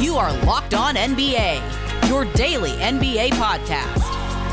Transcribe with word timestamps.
You 0.00 0.16
are 0.16 0.32
Locked 0.46 0.72
On 0.72 0.94
NBA, 0.94 2.08
your 2.08 2.24
daily 2.32 2.70
NBA 2.70 3.32
podcast. 3.32 4.00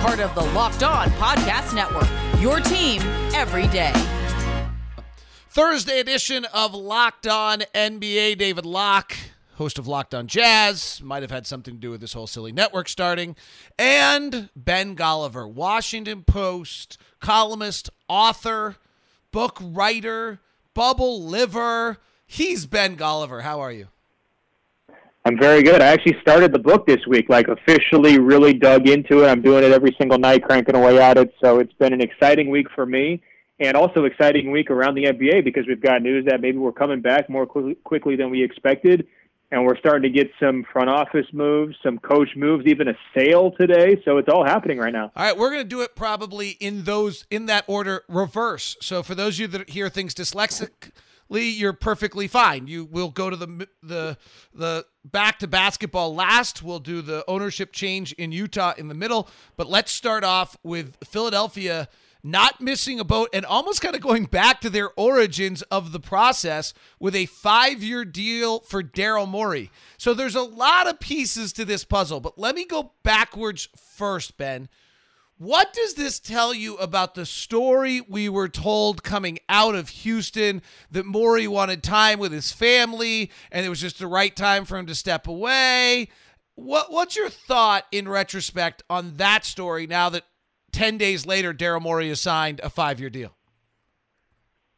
Part 0.01 0.20
of 0.20 0.35
the 0.35 0.43
Locked 0.54 0.83
On 0.83 1.08
Podcast 1.11 1.74
Network, 1.74 2.09
your 2.42 2.59
team 2.59 3.01
every 3.33 3.65
day. 3.68 3.93
Thursday 5.49 6.02
edition 6.02 6.43
of 6.54 6.74
Locked 6.74 7.27
On 7.27 7.59
NBA. 7.74 8.38
David 8.38 8.65
Locke, 8.65 9.15
host 9.55 9.79
of 9.79 9.88
Locked 9.88 10.13
On 10.13 10.27
Jazz, 10.27 11.02
might 11.02 11.21
have 11.21 11.31
had 11.31 11.48
something 11.48 11.75
to 11.75 11.79
do 11.79 11.91
with 11.91 12.02
this 12.02 12.11
whole 12.11 12.27
silly 12.27 12.52
network 12.52 12.89
starting. 12.89 13.34
And 13.79 14.50
Ben 14.54 14.98
Golliver, 14.98 15.50
Washington 15.50 16.23
Post 16.23 16.98
columnist, 17.21 17.89
author, 18.09 18.75
book 19.32 19.57
writer, 19.61 20.41
bubble 20.73 21.23
liver. 21.23 22.00
He's 22.25 22.66
Ben 22.66 22.98
Golliver. 22.98 23.43
How 23.43 23.61
are 23.61 23.71
you? 23.71 23.88
I'm 25.27 25.38
very 25.38 25.62
good. 25.62 25.81
I 25.81 25.88
actually 25.88 26.16
started 26.22 26.54
the 26.54 26.59
book 26.59 26.88
this 26.88 27.05
week, 27.05 27.27
like 27.27 27.49
officially 27.49 28.18
really 28.18 28.54
dug 28.54 28.88
into 28.88 29.26
it. 29.26 29.27
I'm 29.27 29.41
doing 29.41 29.62
it 29.62 29.73
every 29.73 29.94
single 29.99 30.18
night, 30.18 30.41
cranking 30.41 30.73
away 30.73 31.02
at 31.02 31.18
it. 31.18 31.34
So 31.44 31.59
it's 31.59 31.73
been 31.73 31.91
an 31.91 31.99
exciting 31.99 32.49
week 32.49 32.68
for 32.73 32.85
me 32.85 33.22
and 33.59 33.76
also 33.76 34.05
exciting 34.05 34.52
week 34.52 34.71
around 34.71 34.95
the 34.95 35.04
NBA 35.04 35.44
because 35.44 35.66
we've 35.68 35.82
got 35.82 36.02
news 36.02 36.23
that 36.27 36.40
maybe 36.40 36.59
we're 36.59 36.71
coming 36.71 37.02
back 37.02 37.30
more 37.30 37.45
quickly 37.45 38.16
than 38.16 38.30
we 38.30 38.41
expected. 38.41 39.05
And 39.52 39.66
we're 39.66 39.77
starting 39.77 40.04
to 40.04 40.18
get 40.18 40.32
some 40.41 40.66
front 40.71 40.90
office 40.90 41.27
moves, 41.34 41.76
some 41.84 41.99
coach 41.99 42.30
moves, 42.38 42.66
even 42.66 42.88
a 42.88 42.94
sale 43.13 43.52
today. 43.52 44.02
So 44.05 44.20
it's 44.20 44.30
all 44.30 44.46
happening 44.46 44.77
right 44.77 44.94
now. 44.94 45.12
All 45.13 45.26
right, 45.26 45.38
we're 45.38 45.49
going 45.49 45.63
to 45.63 45.68
do 45.68 45.82
it 45.82 45.94
probably 45.94 46.52
in 46.52 46.85
those 46.85 47.26
in 47.30 47.48
that 47.48 47.66
order, 47.68 48.04
reverse. 48.07 48.77
So 48.80 49.04
for 49.04 49.13
those 49.13 49.35
of 49.35 49.40
you 49.41 49.48
that 49.48 49.70
hear 49.71 49.90
things 49.90 50.13
dyslexic 50.13 50.91
Lee, 51.30 51.49
you're 51.49 51.73
perfectly 51.73 52.27
fine. 52.27 52.67
You 52.67 52.86
will 52.86 53.09
go 53.09 53.30
to 53.30 53.35
the 53.35 53.68
the 53.84 54.18
the 54.54 54.85
back 55.04 55.40
to 55.40 55.48
basketball 55.48 56.13
last. 56.13 56.63
We'll 56.63 56.79
do 56.79 57.01
the 57.01 57.24
ownership 57.27 57.71
change 57.74 58.13
in 58.13 58.32
Utah 58.32 58.74
in 58.77 58.88
the 58.88 58.96
middle. 58.96 59.29
But 59.55 59.68
let's 59.70 59.91
start 59.91 60.24
off 60.24 60.57
with 60.63 60.96
Philadelphia 61.04 61.90
not 62.24 62.60
missing 62.60 62.99
a 62.99 63.04
boat 63.04 63.29
and 63.32 63.46
almost 63.46 63.82
kind 63.82 63.96
of 63.96 64.02
going 64.02 64.26
back 64.26 64.60
to 64.62 64.70
their 64.70 64.90
origins 64.98 65.62
of 65.64 65.92
the 65.92 66.00
process 66.00 66.74
with 67.00 67.16
a 67.16 67.26
five 67.28 67.82
year 67.82 68.04
deal 68.04 68.60
for 68.60 68.84
Daryl 68.84 69.28
Morey. 69.28 69.72
So 69.98 70.14
there's 70.14 70.36
a 70.36 70.42
lot 70.42 70.88
of 70.88 71.00
pieces 71.00 71.54
to 71.54 71.66
this 71.66 71.86
puzzle. 71.86 72.20
But 72.20 72.38
let 72.38 72.56
me 72.56 72.66
go 72.66 72.92
backwards 73.04 73.70
first, 73.78 74.38
Ben. 74.38 74.68
What 75.40 75.72
does 75.72 75.94
this 75.94 76.20
tell 76.20 76.52
you 76.52 76.78
about 76.78 77.14
the 77.14 77.26
story 77.26 78.02
we 78.02 78.28
were 78.28 78.50
told 78.50 79.04
coming 79.04 79.38
out 79.48 79.76
of 79.76 79.90
Houston 79.90 80.64
that 80.90 81.06
Morey 81.06 81.48
wanted 81.48 81.84
time 81.84 82.18
with 82.18 82.32
his 82.32 82.52
family 82.52 83.30
and 83.52 83.64
it 83.64 83.70
was 83.70 83.80
just 83.80 84.00
the 84.00 84.08
right 84.08 84.36
time 84.36 84.66
for 84.66 84.80
him 84.80 84.88
to 84.88 84.96
step 84.96 85.28
away? 85.28 86.10
What 86.56 86.92
what's 86.92 87.16
your 87.16 87.30
thought 87.30 87.86
in 87.92 88.08
retrospect 88.08 88.82
on 88.90 89.18
that 89.18 89.46
story 89.46 89.86
now 89.86 90.10
that 90.10 90.24
10 90.72 90.98
days 90.98 91.28
later 91.28 91.54
Daryl 91.54 91.84
Morey 91.84 92.10
has 92.10 92.20
signed 92.20 92.60
a 92.64 92.70
5-year 92.70 93.12
deal? 93.12 93.36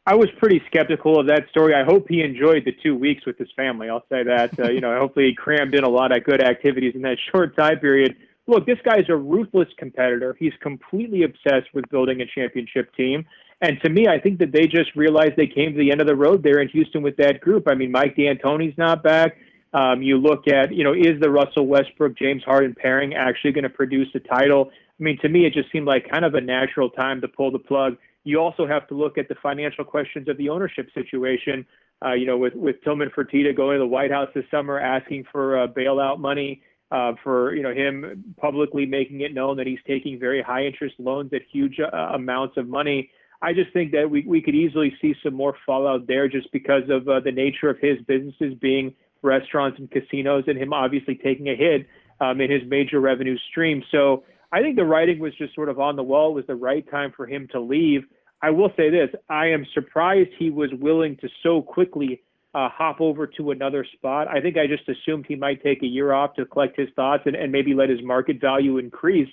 I 0.04 0.14
was 0.14 0.28
pretty 0.38 0.60
skeptical 0.66 1.18
of 1.18 1.26
that 1.28 1.48
story. 1.48 1.74
I 1.74 1.84
hope 1.84 2.06
he 2.06 2.20
enjoyed 2.20 2.66
the 2.66 2.72
2 2.82 2.94
weeks 2.94 3.24
with 3.24 3.38
his 3.38 3.48
family. 3.56 3.88
I'll 3.88 4.04
say 4.10 4.24
that. 4.24 4.58
Uh, 4.58 4.68
you 4.68 4.80
know, 4.80 4.98
hopefully 4.98 5.28
he 5.28 5.34
crammed 5.34 5.74
in 5.74 5.84
a 5.84 5.88
lot 5.88 6.14
of 6.14 6.22
good 6.24 6.42
activities 6.42 6.94
in 6.94 7.00
that 7.02 7.16
short 7.32 7.56
time 7.56 7.78
period 7.78 8.16
look, 8.46 8.66
this 8.66 8.78
guy's 8.84 9.08
a 9.08 9.16
ruthless 9.16 9.68
competitor. 9.78 10.36
He's 10.38 10.52
completely 10.60 11.22
obsessed 11.22 11.72
with 11.74 11.88
building 11.90 12.20
a 12.20 12.26
championship 12.26 12.94
team. 12.94 13.24
And 13.60 13.78
to 13.82 13.90
me, 13.90 14.08
I 14.08 14.18
think 14.18 14.38
that 14.38 14.52
they 14.52 14.66
just 14.66 14.94
realized 14.96 15.32
they 15.36 15.46
came 15.46 15.72
to 15.72 15.78
the 15.78 15.92
end 15.92 16.00
of 16.00 16.06
the 16.06 16.16
road 16.16 16.42
there 16.42 16.60
in 16.60 16.68
Houston 16.68 17.02
with 17.02 17.16
that 17.18 17.40
group. 17.40 17.68
I 17.68 17.74
mean, 17.74 17.92
Mike 17.92 18.16
D'Antoni's 18.16 18.76
not 18.78 19.02
back. 19.02 19.36
Um, 19.72 20.02
you 20.02 20.16
look 20.18 20.48
at, 20.48 20.74
you 20.74 20.82
know, 20.82 20.94
is 20.94 21.20
the 21.20 21.30
Russell 21.30 21.66
Westbrook 21.66 22.16
James 22.18 22.42
Harden 22.42 22.74
pairing 22.74 23.14
actually 23.14 23.52
going 23.52 23.64
to 23.64 23.70
produce 23.70 24.08
a 24.14 24.20
title? 24.20 24.70
I 24.72 25.02
mean, 25.02 25.18
to 25.20 25.28
me, 25.28 25.46
it 25.46 25.52
just 25.52 25.70
seemed 25.70 25.86
like 25.86 26.10
kind 26.10 26.24
of 26.24 26.34
a 26.34 26.40
natural 26.40 26.90
time 26.90 27.20
to 27.20 27.28
pull 27.28 27.52
the 27.52 27.58
plug. 27.58 27.96
You 28.24 28.40
also 28.40 28.66
have 28.66 28.88
to 28.88 28.94
look 28.94 29.16
at 29.16 29.28
the 29.28 29.36
financial 29.42 29.84
questions 29.84 30.28
of 30.28 30.36
the 30.38 30.48
ownership 30.48 30.88
situation. 30.92 31.64
Uh, 32.04 32.14
you 32.14 32.26
know, 32.26 32.38
with 32.38 32.54
with 32.54 32.82
Tillman 32.82 33.10
Fertitta 33.10 33.54
going 33.54 33.76
to 33.76 33.80
the 33.80 33.86
White 33.86 34.10
House 34.10 34.28
this 34.34 34.44
summer 34.50 34.80
asking 34.80 35.26
for 35.30 35.58
uh, 35.58 35.66
bailout 35.66 36.18
money 36.18 36.62
uh, 36.90 37.12
for 37.22 37.54
you 37.54 37.62
know 37.62 37.72
him 37.72 38.34
publicly 38.36 38.86
making 38.86 39.20
it 39.20 39.32
known 39.32 39.56
that 39.56 39.66
he's 39.66 39.78
taking 39.86 40.18
very 40.18 40.42
high 40.42 40.64
interest 40.64 40.96
loans 40.98 41.32
at 41.32 41.42
huge 41.50 41.78
uh, 41.80 41.96
amounts 42.14 42.56
of 42.56 42.68
money. 42.68 43.10
I 43.42 43.54
just 43.54 43.72
think 43.72 43.92
that 43.92 44.10
we, 44.10 44.22
we 44.26 44.42
could 44.42 44.54
easily 44.54 44.92
see 45.00 45.14
some 45.22 45.34
more 45.34 45.56
fallout 45.64 46.06
there 46.06 46.28
just 46.28 46.52
because 46.52 46.82
of 46.90 47.08
uh, 47.08 47.20
the 47.20 47.32
nature 47.32 47.70
of 47.70 47.78
his 47.78 47.98
businesses 48.06 48.54
being 48.60 48.94
restaurants 49.22 49.78
and 49.78 49.90
casinos 49.90 50.44
and 50.46 50.58
him 50.58 50.72
obviously 50.72 51.14
taking 51.14 51.48
a 51.48 51.56
hit 51.56 51.86
um, 52.20 52.40
in 52.40 52.50
his 52.50 52.62
major 52.66 53.00
revenue 53.00 53.36
stream. 53.50 53.82
So 53.90 54.24
I 54.52 54.60
think 54.60 54.76
the 54.76 54.84
writing 54.84 55.20
was 55.20 55.34
just 55.36 55.54
sort 55.54 55.68
of 55.68 55.80
on 55.80 55.96
the 55.96 56.02
wall. 56.02 56.32
It 56.32 56.34
was 56.34 56.46
the 56.46 56.54
right 56.54 56.88
time 56.90 57.12
for 57.16 57.26
him 57.26 57.48
to 57.52 57.60
leave. 57.60 58.02
I 58.42 58.50
will 58.50 58.70
say 58.76 58.90
this 58.90 59.08
I 59.28 59.46
am 59.46 59.66
surprised 59.74 60.30
he 60.38 60.50
was 60.50 60.70
willing 60.78 61.16
to 61.18 61.28
so 61.42 61.62
quickly 61.62 62.22
uh, 62.54 62.68
hop 62.68 63.00
over 63.00 63.26
to 63.26 63.52
another 63.52 63.86
spot. 63.92 64.28
I 64.28 64.40
think 64.40 64.56
I 64.56 64.66
just 64.66 64.88
assumed 64.88 65.26
he 65.28 65.36
might 65.36 65.62
take 65.62 65.82
a 65.82 65.86
year 65.86 66.12
off 66.12 66.34
to 66.34 66.44
collect 66.44 66.78
his 66.78 66.88
thoughts 66.96 67.22
and, 67.26 67.36
and 67.36 67.52
maybe 67.52 67.74
let 67.74 67.88
his 67.88 68.02
market 68.02 68.40
value 68.40 68.78
increase. 68.78 69.28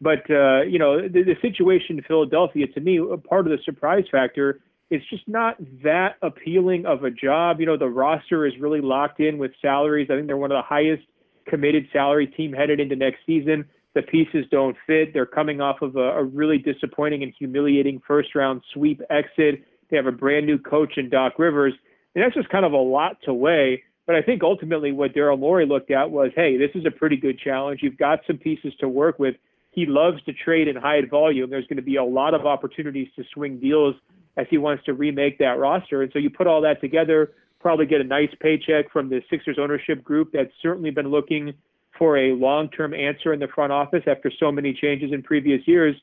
But 0.00 0.30
uh, 0.30 0.62
you 0.62 0.78
know, 0.78 1.08
the, 1.08 1.22
the 1.22 1.36
situation 1.40 1.98
in 1.98 2.04
Philadelphia, 2.04 2.66
to 2.68 2.80
me, 2.80 2.98
a 2.98 3.16
part 3.16 3.46
of 3.46 3.50
the 3.50 3.62
surprise 3.64 4.04
factor 4.10 4.60
is 4.90 5.02
just 5.08 5.26
not 5.28 5.56
that 5.82 6.16
appealing 6.20 6.84
of 6.84 7.04
a 7.04 7.10
job. 7.10 7.60
You 7.60 7.66
know, 7.66 7.76
the 7.76 7.88
roster 7.88 8.46
is 8.46 8.52
really 8.58 8.80
locked 8.80 9.20
in 9.20 9.38
with 9.38 9.52
salaries. 9.62 10.08
I 10.10 10.16
think 10.16 10.26
they're 10.26 10.36
one 10.36 10.50
of 10.50 10.58
the 10.58 10.66
highest 10.66 11.04
committed 11.46 11.86
salary 11.92 12.26
team 12.26 12.52
headed 12.52 12.80
into 12.80 12.96
next 12.96 13.18
season. 13.24 13.64
The 13.94 14.02
pieces 14.02 14.44
don't 14.50 14.76
fit. 14.86 15.12
They're 15.12 15.26
coming 15.26 15.60
off 15.60 15.82
of 15.82 15.96
a, 15.96 16.18
a 16.18 16.24
really 16.24 16.58
disappointing 16.58 17.22
and 17.22 17.32
humiliating 17.38 18.02
first 18.06 18.34
round 18.34 18.62
sweep 18.72 19.00
exit. 19.10 19.64
They 19.90 19.96
have 19.96 20.06
a 20.06 20.12
brand 20.12 20.46
new 20.46 20.58
coach 20.58 20.94
in 20.96 21.08
Doc 21.08 21.38
Rivers 21.38 21.74
and 22.14 22.24
that's 22.24 22.34
just 22.34 22.48
kind 22.48 22.64
of 22.64 22.72
a 22.72 22.76
lot 22.76 23.18
to 23.24 23.34
weigh. 23.34 23.82
But 24.06 24.16
I 24.16 24.22
think 24.22 24.42
ultimately 24.42 24.90
what 24.92 25.14
Daryl 25.14 25.38
Morey 25.38 25.66
looked 25.66 25.90
at 25.90 26.10
was, 26.10 26.32
hey, 26.34 26.56
this 26.56 26.70
is 26.74 26.84
a 26.84 26.90
pretty 26.90 27.16
good 27.16 27.38
challenge. 27.38 27.80
You've 27.82 27.98
got 27.98 28.20
some 28.26 28.38
pieces 28.38 28.72
to 28.80 28.88
work 28.88 29.18
with. 29.18 29.36
He 29.70 29.86
loves 29.86 30.20
to 30.24 30.32
trade 30.32 30.66
in 30.66 30.74
high 30.74 31.00
volume. 31.08 31.48
There's 31.48 31.66
going 31.68 31.76
to 31.76 31.82
be 31.82 31.96
a 31.96 32.04
lot 32.04 32.34
of 32.34 32.44
opportunities 32.44 33.06
to 33.14 33.24
swing 33.32 33.60
deals 33.60 33.94
as 34.36 34.46
he 34.50 34.58
wants 34.58 34.84
to 34.86 34.94
remake 34.94 35.38
that 35.38 35.58
roster. 35.58 36.02
And 36.02 36.10
so 36.12 36.18
you 36.18 36.28
put 36.28 36.48
all 36.48 36.60
that 36.62 36.80
together, 36.80 37.32
probably 37.60 37.86
get 37.86 38.00
a 38.00 38.04
nice 38.04 38.30
paycheck 38.40 38.90
from 38.90 39.10
the 39.10 39.22
Sixers 39.30 39.58
ownership 39.60 40.02
group 40.02 40.32
that's 40.32 40.50
certainly 40.60 40.90
been 40.90 41.08
looking 41.08 41.54
for 41.96 42.16
a 42.18 42.32
long-term 42.32 42.94
answer 42.94 43.32
in 43.32 43.38
the 43.38 43.48
front 43.48 43.70
office 43.70 44.02
after 44.08 44.32
so 44.40 44.50
many 44.50 44.72
changes 44.72 45.12
in 45.12 45.22
previous 45.22 45.60
years. 45.68 45.94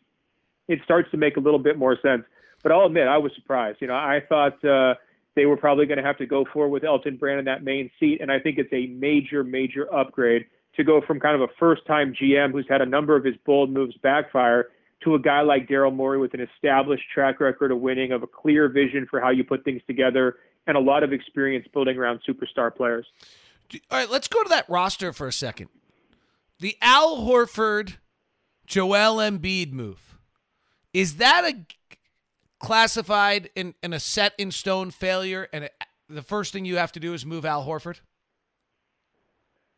It 0.70 0.80
starts 0.86 1.12
to 1.12 1.18
make 1.18 1.36
a 1.36 1.42
little 1.42 1.60
bit 1.60 1.78
more 1.78 1.98
sense. 2.02 2.24
But 2.64 2.72
I'll 2.72 2.86
admit, 2.86 3.08
I 3.08 3.18
was 3.18 3.34
surprised. 3.36 3.80
You 3.82 3.88
know, 3.88 3.96
I 3.96 4.22
thought. 4.30 4.64
Uh, 4.64 4.96
they 5.38 5.46
were 5.46 5.56
probably 5.56 5.86
going 5.86 6.00
to 6.00 6.04
have 6.04 6.18
to 6.18 6.26
go 6.26 6.46
for 6.52 6.68
with 6.68 6.84
Elton 6.84 7.16
Brand 7.16 7.38
in 7.38 7.46
that 7.46 7.64
main 7.64 7.92
seat. 8.00 8.22
And 8.22 8.32
I 8.32 8.40
think 8.40 8.58
it's 8.58 8.74
a 8.74 8.88
major, 8.88 9.44
major 9.44 9.94
upgrade 9.94 10.48
to 10.76 10.84
go 10.84 11.00
from 11.00 11.20
kind 11.20 11.36
of 11.40 11.48
a 11.48 11.54
first 11.60 11.86
time 11.86 12.14
GM 12.20 12.52
who's 12.52 12.66
had 12.68 12.82
a 12.82 12.86
number 12.86 13.16
of 13.16 13.24
his 13.24 13.36
bold 13.46 13.70
moves 13.70 13.96
backfire 14.02 14.70
to 15.04 15.14
a 15.14 15.20
guy 15.20 15.42
like 15.42 15.70
Daryl 15.70 15.94
Morey 15.94 16.18
with 16.18 16.34
an 16.34 16.42
established 16.42 17.04
track 17.14 17.40
record 17.40 17.72
of 17.72 17.80
winning, 17.80 18.12
of 18.12 18.24
a 18.24 18.28
clear 18.28 18.68
vision 18.68 19.06
for 19.08 19.22
how 19.22 19.30
you 19.30 19.44
put 19.44 19.64
things 19.64 19.82
together, 19.86 20.38
and 20.66 20.76
a 20.76 20.80
lot 20.80 21.04
of 21.04 21.14
experience 21.14 21.68
building 21.72 21.98
around 21.98 22.20
superstar 22.28 22.76
players. 22.76 23.06
All 23.92 24.00
right, 24.00 24.10
let's 24.10 24.28
go 24.28 24.42
to 24.42 24.50
that 24.50 24.68
roster 24.68 25.14
for 25.14 25.28
a 25.28 25.32
second. 25.32 25.70
The 26.60 26.76
Al 26.82 27.18
Horford, 27.18 27.98
Joel 28.66 29.18
Embiid 29.18 29.72
move. 29.72 30.18
Is 30.96 31.18
that 31.18 31.46
a 31.46 31.87
classified 32.60 33.50
in, 33.56 33.76
in 33.84 33.94
a 33.94 34.00
set 34.00 34.34
in 34.38 34.52
stone 34.52 34.92
failure, 34.92 35.48
and 35.54 35.66
it, 35.66 35.74
the 36.10 36.22
first 36.22 36.54
thing 36.54 36.66
you 36.66 36.78
have 36.78 36.92
to 36.94 37.00
do 37.00 37.14
is 37.14 37.26
move 37.26 37.46
Al 37.46 37.66
Horford? 37.66 38.00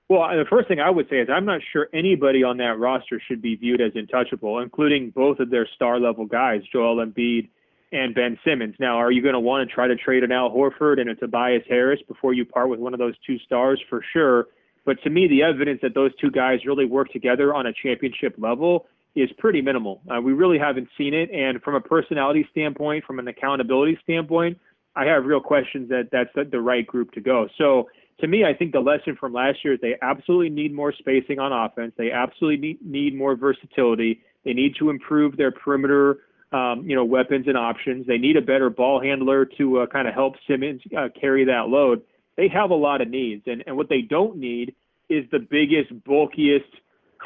Well, 0.09 0.27
the 0.30 0.45
first 0.50 0.68
thing 0.68 0.80
I 0.80 0.89
would 0.89 1.07
say 1.07 1.18
is 1.18 1.30
I'm 1.31 1.45
not 1.45 1.62
sure 1.71 1.88
anybody 1.94 2.44
on 2.44 2.57
that 2.57 2.80
roster 2.80 3.21
should 3.27 3.44
be 3.44 3.56
viewed 3.56 3.80
as 3.80 3.92
untouchable, 3.94 4.59
including 4.59 5.12
both 5.12 5.39
of 5.39 5.51
their 5.51 5.68
star 5.75 6.00
level 6.00 6.25
guys, 6.25 6.62
Joel 6.71 7.06
Embiid 7.06 7.50
and 7.92 8.15
Ben 8.15 8.38
Simmons. 8.44 8.75
Now, 8.80 8.98
are 8.98 9.12
you 9.12 9.21
going 9.21 9.33
to 9.33 9.39
want 9.39 9.68
to 9.68 9.74
try 9.74 9.88
to 9.88 9.95
trade 9.95 10.24
an 10.24 10.31
Al 10.31 10.50
Horford 10.50 11.00
and 11.00 11.09
a 11.12 11.15
Tobias 11.15 11.63
Harris 11.69 12.00
before 12.07 12.33
you 12.33 12.44
part 12.44 12.69
with 12.69 12.80
one 12.80 12.94
of 12.94 13.00
those 13.00 13.15
two 13.25 13.38
stars? 13.39 13.81
For 13.88 14.04
sure. 14.13 14.48
But 14.83 15.01
to 15.04 15.12
me, 15.12 15.27
the 15.27 15.44
evidence 15.44 15.80
that 15.83 15.94
those 15.94 16.12
two 16.19 16.31
guys 16.31 16.59
really 16.65 16.86
work 16.86 17.09
together 17.09 17.54
on 17.54 17.68
a 17.68 17.74
championship 17.74 18.33
level 18.39 18.88
is 19.15 19.29
pretty 19.38 19.61
minimal. 19.61 20.01
Uh, 20.09 20.21
we 20.21 20.33
really 20.33 20.57
haven't 20.57 20.88
seen 20.97 21.13
it. 21.13 21.29
And 21.31 21.61
from 21.61 21.75
a 21.75 21.81
personality 21.81 22.47
standpoint, 22.51 23.06
from 23.06 23.19
an 23.19 23.27
accountability 23.27 23.97
standpoint, 24.03 24.57
I 24.95 25.06
have 25.06 25.25
real 25.25 25.39
questions 25.39 25.89
that 25.89 26.09
that's 26.11 26.29
the, 26.35 26.59
right 26.59 26.85
group 26.85 27.11
to 27.13 27.21
go. 27.21 27.47
So 27.57 27.89
to 28.19 28.27
me, 28.27 28.44
I 28.44 28.53
think 28.53 28.73
the 28.73 28.79
lesson 28.79 29.15
from 29.15 29.33
last 29.33 29.63
year 29.63 29.75
is 29.75 29.79
they 29.81 29.95
absolutely 30.01 30.50
need 30.50 30.73
more 30.73 30.94
spacing 30.94 31.39
on 31.39 31.53
offense. 31.53 31.94
They 31.97 32.11
absolutely 32.11 32.57
need, 32.57 32.85
need 32.85 33.15
more 33.15 33.35
versatility. 33.35 34.21
They 34.44 34.53
need 34.53 34.75
to 34.79 34.89
improve 34.89 35.38
their 35.38 35.51
perimeter, 35.51 36.19
um, 36.51 36.83
you 36.85 36.95
know, 36.95 37.06
weapons 37.06 37.47
and 37.47 37.57
options. 37.57 38.07
They 38.07 38.17
need 38.17 38.35
a 38.35 38.41
better 38.41 38.69
ball 38.69 39.01
handler 39.01 39.45
to 39.57 39.79
uh, 39.79 39.88
kind 39.88 40.07
of 40.07 40.13
help 40.13 40.35
Simmons 40.47 40.81
uh, 40.97 41.09
carry 41.19 41.45
that 41.45 41.69
load. 41.69 42.01
They 42.35 42.47
have 42.50 42.69
a 42.69 42.75
lot 42.75 43.01
of 43.01 43.09
needs, 43.09 43.44
and, 43.47 43.63
and 43.67 43.75
what 43.75 43.89
they 43.89 44.01
don't 44.01 44.38
need 44.38 44.75
is 45.09 45.25
the 45.31 45.39
biggest, 45.39 45.91
bulkiest 46.06 46.69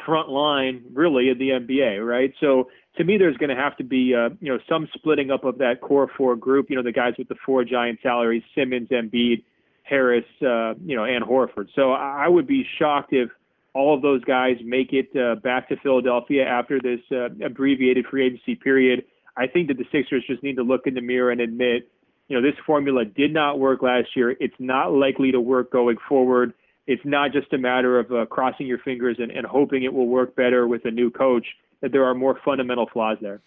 front 0.04 0.28
line 0.28 0.82
really 0.92 1.28
in 1.28 1.38
the 1.38 1.50
NBA, 1.50 2.06
right? 2.06 2.32
So 2.40 2.68
to 2.96 3.04
me, 3.04 3.18
there's 3.18 3.36
going 3.36 3.50
to 3.50 3.56
have 3.56 3.76
to 3.78 3.84
be 3.84 4.14
uh, 4.14 4.30
you 4.40 4.52
know 4.52 4.58
some 4.68 4.88
splitting 4.94 5.30
up 5.30 5.44
of 5.44 5.58
that 5.58 5.80
core 5.80 6.10
four 6.16 6.36
group. 6.36 6.70
You 6.70 6.76
know, 6.76 6.82
the 6.82 6.92
guys 6.92 7.14
with 7.18 7.28
the 7.28 7.36
four 7.44 7.64
giant 7.64 8.00
salaries: 8.02 8.42
Simmons, 8.54 8.88
Embiid, 8.88 9.42
Harris, 9.82 10.24
uh, 10.42 10.74
you 10.84 10.96
know, 10.96 11.04
and 11.04 11.24
Horford. 11.24 11.68
So 11.74 11.92
I 11.92 12.28
would 12.28 12.46
be 12.46 12.64
shocked 12.78 13.12
if 13.12 13.30
all 13.74 13.94
of 13.94 14.02
those 14.02 14.22
guys 14.24 14.56
make 14.64 14.92
it 14.92 15.10
uh, 15.16 15.34
back 15.40 15.68
to 15.68 15.76
Philadelphia 15.76 16.44
after 16.44 16.80
this 16.80 17.00
uh, 17.10 17.28
abbreviated 17.44 18.06
free 18.06 18.26
agency 18.26 18.54
period. 18.54 19.04
I 19.36 19.48
think 19.48 19.68
that 19.68 19.78
the 19.78 19.86
Sixers 19.90 20.24
just 20.28 20.42
need 20.44 20.56
to 20.56 20.62
look 20.62 20.86
in 20.86 20.94
the 20.94 21.00
mirror 21.00 21.32
and 21.32 21.40
admit, 21.40 21.90
you 22.28 22.36
know, 22.36 22.42
this 22.42 22.58
formula 22.64 23.04
did 23.04 23.34
not 23.34 23.58
work 23.58 23.82
last 23.82 24.08
year. 24.14 24.36
It's 24.38 24.54
not 24.60 24.92
likely 24.92 25.32
to 25.32 25.40
work 25.40 25.72
going 25.72 25.96
forward. 26.08 26.54
It's 26.86 27.02
not 27.04 27.32
just 27.32 27.52
a 27.52 27.58
matter 27.58 27.98
of 27.98 28.12
uh, 28.12 28.26
crossing 28.26 28.66
your 28.66 28.78
fingers 28.78 29.16
and, 29.18 29.30
and 29.30 29.46
hoping 29.46 29.84
it 29.84 29.92
will 29.92 30.06
work 30.06 30.36
better 30.36 30.66
with 30.66 30.84
a 30.84 30.90
new 30.90 31.10
coach 31.10 31.46
that 31.80 31.92
there 31.92 32.04
are 32.04 32.14
more 32.14 32.38
fundamental 32.44 32.88
flaws 32.92 33.18
there. 33.20 33.40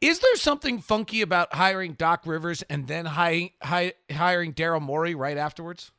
Is 0.00 0.20
there 0.20 0.36
something 0.36 0.78
funky 0.78 1.20
about 1.20 1.54
hiring 1.54 1.92
Doc 1.92 2.22
Rivers 2.24 2.62
and 2.62 2.86
then 2.86 3.04
hi, 3.04 3.52
hi, 3.62 3.92
hiring 4.10 4.54
Daryl 4.54 4.80
Morey 4.80 5.14
right 5.14 5.36
afterwards? 5.36 5.92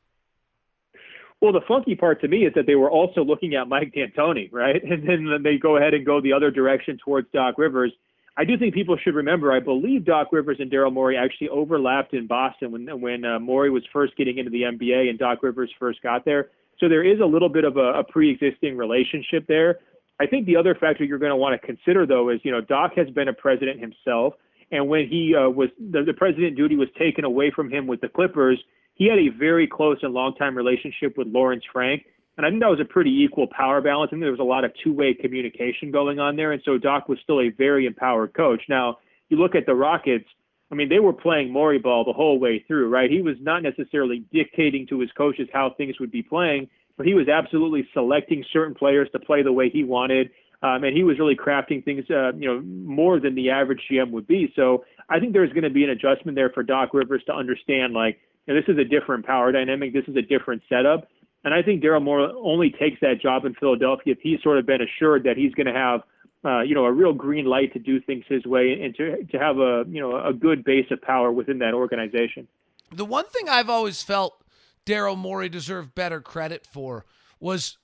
Well, 1.40 1.52
the 1.52 1.60
funky 1.66 1.96
part 1.96 2.20
to 2.20 2.28
me 2.28 2.46
is 2.46 2.54
that 2.54 2.66
they 2.66 2.76
were 2.76 2.90
also 2.90 3.24
looking 3.24 3.54
at 3.54 3.68
Mike 3.68 3.92
D'Antoni, 3.92 4.48
right? 4.52 4.80
And 4.90 5.08
then 5.08 5.42
they 5.42 5.56
go 5.56 5.76
ahead 5.76 5.94
and 5.94 6.06
go 6.06 6.20
the 6.20 6.32
other 6.32 6.50
direction 6.50 6.98
towards 7.04 7.28
Doc 7.32 7.56
Rivers. 7.58 7.92
I 8.36 8.44
do 8.44 8.56
think 8.56 8.72
people 8.72 8.96
should 8.96 9.14
remember. 9.14 9.52
I 9.52 9.60
believe 9.60 10.06
Doc 10.06 10.28
Rivers 10.32 10.56
and 10.58 10.70
Daryl 10.70 10.92
Morey 10.92 11.16
actually 11.18 11.50
overlapped 11.50 12.14
in 12.14 12.26
Boston 12.26 12.72
when 12.72 13.00
when 13.00 13.24
uh, 13.24 13.38
Morey 13.38 13.70
was 13.70 13.82
first 13.92 14.16
getting 14.16 14.38
into 14.38 14.50
the 14.50 14.62
NBA 14.62 15.10
and 15.10 15.18
Doc 15.18 15.42
Rivers 15.42 15.70
first 15.78 16.02
got 16.02 16.24
there. 16.24 16.48
So 16.80 16.88
there 16.88 17.04
is 17.04 17.20
a 17.20 17.26
little 17.26 17.50
bit 17.50 17.64
of 17.64 17.76
a, 17.76 18.00
a 18.00 18.04
pre-existing 18.04 18.76
relationship 18.76 19.46
there. 19.46 19.80
I 20.20 20.26
think 20.26 20.46
the 20.46 20.56
other 20.56 20.74
factor 20.74 21.04
you're 21.04 21.18
going 21.18 21.30
to 21.30 21.36
want 21.36 21.60
to 21.60 21.66
consider, 21.66 22.06
though, 22.06 22.30
is 22.30 22.40
you 22.42 22.50
know 22.50 22.60
Doc 22.60 22.92
has 22.96 23.10
been 23.10 23.28
a 23.28 23.34
president 23.34 23.80
himself, 23.80 24.34
and 24.70 24.88
when 24.88 25.08
he 25.08 25.34
uh, 25.36 25.50
was 25.50 25.68
the, 25.78 26.02
the 26.02 26.14
president 26.14 26.56
duty 26.56 26.76
was 26.76 26.88
taken 26.98 27.24
away 27.24 27.52
from 27.54 27.70
him 27.70 27.86
with 27.86 28.00
the 28.00 28.08
Clippers, 28.08 28.58
he 28.94 29.08
had 29.08 29.18
a 29.18 29.28
very 29.28 29.66
close 29.66 29.98
and 30.02 30.14
long-time 30.14 30.56
relationship 30.56 31.18
with 31.18 31.26
Lawrence 31.28 31.64
Frank, 31.70 32.04
and 32.36 32.46
I 32.46 32.50
think 32.50 32.60
that 32.62 32.70
was 32.70 32.80
a 32.80 32.84
pretty 32.84 33.10
equal 33.10 33.46
power 33.46 33.80
balance. 33.80 34.08
I 34.08 34.12
think 34.12 34.22
there 34.22 34.30
was 34.30 34.40
a 34.40 34.44
lot 34.44 34.64
of 34.64 34.72
two-way 34.82 35.14
communication 35.14 35.90
going 35.90 36.18
on 36.18 36.36
there, 36.36 36.52
and 36.52 36.62
so 36.64 36.78
Doc 36.78 37.08
was 37.08 37.18
still 37.22 37.40
a 37.40 37.50
very 37.50 37.86
empowered 37.86 38.34
coach. 38.34 38.62
Now 38.68 38.98
you 39.28 39.36
look 39.36 39.54
at 39.54 39.66
the 39.66 39.74
Rockets. 39.74 40.26
I 40.70 40.74
mean, 40.74 40.88
they 40.88 41.00
were 41.00 41.12
playing 41.12 41.52
Morey 41.52 41.78
ball 41.78 42.04
the 42.04 42.14
whole 42.14 42.38
way 42.38 42.64
through, 42.66 42.88
right? 42.88 43.10
He 43.10 43.20
was 43.20 43.36
not 43.40 43.62
necessarily 43.62 44.24
dictating 44.32 44.86
to 44.86 45.00
his 45.00 45.10
coaches 45.12 45.46
how 45.52 45.74
things 45.76 46.00
would 46.00 46.10
be 46.10 46.22
playing 46.22 46.68
but 46.96 47.06
he 47.06 47.14
was 47.14 47.28
absolutely 47.28 47.86
selecting 47.92 48.44
certain 48.52 48.74
players 48.74 49.08
to 49.12 49.18
play 49.18 49.42
the 49.42 49.52
way 49.52 49.70
he 49.70 49.84
wanted. 49.84 50.30
Um, 50.62 50.84
and 50.84 50.96
he 50.96 51.02
was 51.02 51.18
really 51.18 51.34
crafting 51.34 51.84
things, 51.84 52.04
uh, 52.10 52.32
you 52.34 52.46
know, 52.46 52.60
more 52.60 53.18
than 53.18 53.34
the 53.34 53.50
average 53.50 53.80
GM 53.90 54.12
would 54.12 54.28
be. 54.28 54.52
So 54.54 54.84
I 55.08 55.18
think 55.18 55.32
there's 55.32 55.52
going 55.52 55.64
to 55.64 55.70
be 55.70 55.82
an 55.82 55.90
adjustment 55.90 56.36
there 56.36 56.50
for 56.50 56.62
Doc 56.62 56.90
Rivers 56.94 57.22
to 57.26 57.34
understand, 57.34 57.94
like, 57.94 58.20
you 58.46 58.54
know, 58.54 58.60
this 58.60 58.72
is 58.72 58.78
a 58.78 58.84
different 58.84 59.26
power 59.26 59.50
dynamic. 59.50 59.92
This 59.92 60.04
is 60.06 60.14
a 60.16 60.22
different 60.22 60.62
setup. 60.68 61.08
And 61.44 61.52
I 61.52 61.62
think 61.62 61.82
Daryl 61.82 62.02
Morey 62.02 62.32
only 62.36 62.70
takes 62.70 63.00
that 63.00 63.20
job 63.20 63.44
in 63.44 63.54
Philadelphia 63.54 64.12
if 64.12 64.20
he's 64.20 64.40
sort 64.42 64.58
of 64.58 64.66
been 64.66 64.80
assured 64.80 65.24
that 65.24 65.36
he's 65.36 65.52
going 65.54 65.66
to 65.66 65.72
have, 65.72 66.02
uh, 66.44 66.60
you 66.60 66.74
know, 66.74 66.84
a 66.84 66.92
real 66.92 67.12
green 67.12 67.46
light 67.46 67.72
to 67.72 67.78
do 67.78 68.00
things 68.00 68.24
his 68.28 68.44
way 68.44 68.80
and 68.82 68.94
to 68.96 69.24
to 69.24 69.38
have 69.38 69.58
a 69.58 69.84
you 69.88 70.00
know 70.00 70.24
a 70.24 70.32
good 70.32 70.64
base 70.64 70.86
of 70.90 71.02
power 71.02 71.32
within 71.32 71.58
that 71.58 71.74
organization. 71.74 72.46
The 72.94 73.04
one 73.04 73.26
thing 73.26 73.48
I've 73.48 73.70
always 73.70 74.02
felt 74.02 74.44
Daryl 74.86 75.16
Morey 75.16 75.48
deserved 75.48 75.94
better 75.94 76.20
credit 76.20 76.66
for 76.66 77.04
was 77.40 77.78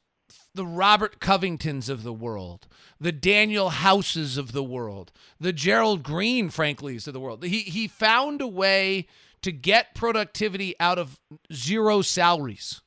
the 0.55 0.67
Robert 0.67 1.21
Covingtons 1.21 1.89
of 1.89 2.03
the 2.03 2.13
world, 2.13 2.67
the 3.01 3.13
Danuel 3.13 3.71
Houses 3.71 4.37
of 4.37 4.53
the 4.53 4.63
world, 4.63 5.11
the 5.41 5.53
Gerald 5.53 6.03
Green 6.03 6.51
Franklys 6.51 7.07
of 7.09 7.15
the 7.15 7.21
world. 7.21 7.43
He 7.43 7.61
he 7.61 7.89
found 7.89 8.41
a 8.41 8.47
way 8.47 9.07
to 9.43 9.51
get 9.51 9.95
productivity 9.95 10.75
out 10.79 10.99
of 10.99 11.19
zero 11.53 12.03
salaries 12.03 12.83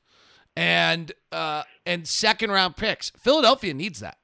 and 0.56 1.12
uh, 1.30 1.62
and 1.86 2.06
second 2.06 2.50
round 2.50 2.76
picks. 2.76 3.10
Philadelphia 3.10 3.74
needs 3.74 4.00
that. 4.00 4.18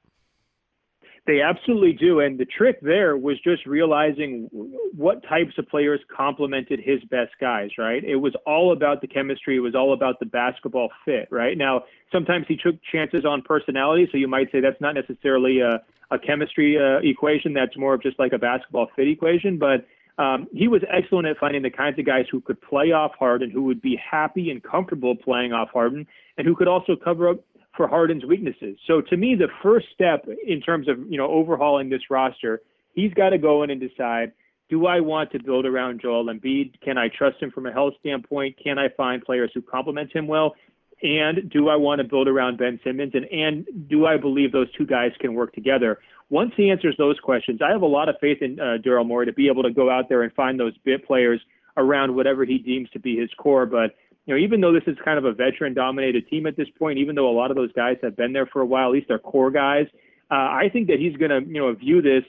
They 1.29 1.41
absolutely 1.41 1.93
do. 1.93 2.21
And 2.21 2.39
the 2.39 2.45
trick 2.45 2.81
there 2.81 3.15
was 3.15 3.37
just 3.43 3.67
realizing 3.67 4.49
what 4.95 5.21
types 5.29 5.51
of 5.59 5.67
players 5.69 5.99
complemented 6.15 6.79
his 6.83 7.03
best 7.03 7.33
guys, 7.39 7.69
right? 7.77 8.03
It 8.03 8.15
was 8.15 8.33
all 8.47 8.73
about 8.73 9.01
the 9.01 9.07
chemistry. 9.07 9.57
It 9.57 9.59
was 9.59 9.75
all 9.75 9.93
about 9.93 10.19
the 10.19 10.25
basketball 10.25 10.89
fit, 11.05 11.27
right? 11.29 11.55
Now, 11.55 11.83
sometimes 12.11 12.45
he 12.47 12.57
took 12.57 12.77
chances 12.91 13.25
on 13.25 13.43
personality. 13.43 14.09
So 14.11 14.17
you 14.17 14.27
might 14.27 14.51
say 14.51 14.59
that's 14.59 14.81
not 14.81 14.95
necessarily 14.95 15.59
a, 15.59 15.83
a 16.09 16.17
chemistry 16.17 16.79
uh, 16.79 16.99
equation. 17.07 17.53
That's 17.53 17.77
more 17.77 17.93
of 17.93 18.01
just 18.01 18.17
like 18.17 18.33
a 18.33 18.39
basketball 18.39 18.87
fit 18.95 19.07
equation. 19.07 19.59
But 19.59 19.85
um, 20.19 20.47
he 20.53 20.67
was 20.67 20.81
excellent 20.91 21.27
at 21.27 21.37
finding 21.37 21.61
the 21.61 21.69
kinds 21.69 21.97
of 21.97 22.05
guys 22.05 22.25
who 22.29 22.41
could 22.41 22.61
play 22.61 22.91
off 22.91 23.13
Harden, 23.17 23.49
who 23.49 23.63
would 23.63 23.81
be 23.81 23.95
happy 23.97 24.51
and 24.51 24.61
comfortable 24.61 25.15
playing 25.15 25.53
off 25.53 25.69
Harden, 25.71 26.05
and 26.37 26.45
who 26.45 26.55
could 26.55 26.67
also 26.67 26.97
cover 27.01 27.29
up 27.29 27.39
for 27.77 27.87
Harden's 27.87 28.25
weaknesses. 28.25 28.77
So 28.85 28.99
to 28.99 29.15
me, 29.15 29.35
the 29.35 29.47
first 29.63 29.87
step 29.93 30.27
in 30.45 30.59
terms 30.59 30.89
of 30.89 30.99
you 31.09 31.17
know 31.17 31.29
overhauling 31.29 31.89
this 31.89 32.01
roster, 32.09 32.61
he's 32.93 33.13
got 33.13 33.29
to 33.29 33.37
go 33.37 33.63
in 33.63 33.69
and 33.69 33.79
decide: 33.79 34.33
Do 34.69 34.87
I 34.87 34.99
want 34.99 35.31
to 35.31 35.41
build 35.41 35.65
around 35.65 36.01
Joel 36.01 36.25
Embiid? 36.25 36.81
Can 36.81 36.97
I 36.97 37.07
trust 37.07 37.41
him 37.41 37.49
from 37.51 37.65
a 37.65 37.71
health 37.71 37.93
standpoint? 38.01 38.57
Can 38.61 38.77
I 38.77 38.89
find 38.89 39.23
players 39.23 39.51
who 39.53 39.61
complement 39.61 40.13
him 40.13 40.27
well? 40.27 40.53
And 41.01 41.49
do 41.49 41.69
I 41.69 41.75
want 41.77 41.99
to 41.99 42.07
build 42.07 42.27
around 42.27 42.57
Ben 42.57 42.79
Simmons? 42.83 43.13
And 43.13 43.25
and 43.25 43.65
do 43.89 44.05
I 44.05 44.17
believe 44.17 44.51
those 44.51 44.71
two 44.73 44.85
guys 44.85 45.11
can 45.19 45.33
work 45.33 45.53
together? 45.53 45.99
Once 46.29 46.51
he 46.57 46.69
answers 46.69 46.95
those 46.97 47.17
questions, 47.19 47.61
I 47.65 47.71
have 47.71 47.81
a 47.81 47.87
lot 47.87 48.09
of 48.09 48.15
faith 48.21 48.41
in 48.41 48.59
uh, 48.59 48.77
Daryl 48.85 49.05
Morey 49.05 49.25
to 49.25 49.33
be 49.33 49.47
able 49.47 49.63
to 49.63 49.71
go 49.71 49.89
out 49.89 50.09
there 50.09 50.21
and 50.23 50.33
find 50.33 50.59
those 50.59 50.77
bit 50.83 51.05
players 51.07 51.41
around 51.77 52.15
whatever 52.15 52.45
he 52.45 52.57
deems 52.57 52.89
to 52.91 52.99
be 52.99 53.17
his 53.17 53.29
core. 53.37 53.65
But 53.65 53.95
you 54.25 54.35
know, 54.35 54.39
even 54.39 54.61
though 54.61 54.73
this 54.73 54.83
is 54.87 54.97
kind 55.03 55.17
of 55.17 55.25
a 55.25 55.31
veteran 55.31 55.73
dominated 55.73 56.27
team 56.29 56.45
at 56.45 56.57
this 56.57 56.67
point, 56.77 56.99
even 56.99 57.15
though 57.15 57.29
a 57.29 57.33
lot 57.33 57.49
of 57.49 57.57
those 57.57 57.71
guys 57.71 57.97
have 58.03 58.15
been 58.15 58.33
there 58.33 58.45
for 58.45 58.61
a 58.61 58.65
while, 58.65 58.87
at 58.87 58.91
least 58.91 59.07
they're 59.07 59.19
core 59.19 59.51
guys, 59.51 59.87
uh, 60.29 60.35
I 60.35 60.69
think 60.71 60.87
that 60.87 60.99
he's 60.99 61.15
going 61.15 61.31
to, 61.31 61.41
you 61.47 61.59
know, 61.59 61.73
view 61.73 62.01
this 62.01 62.23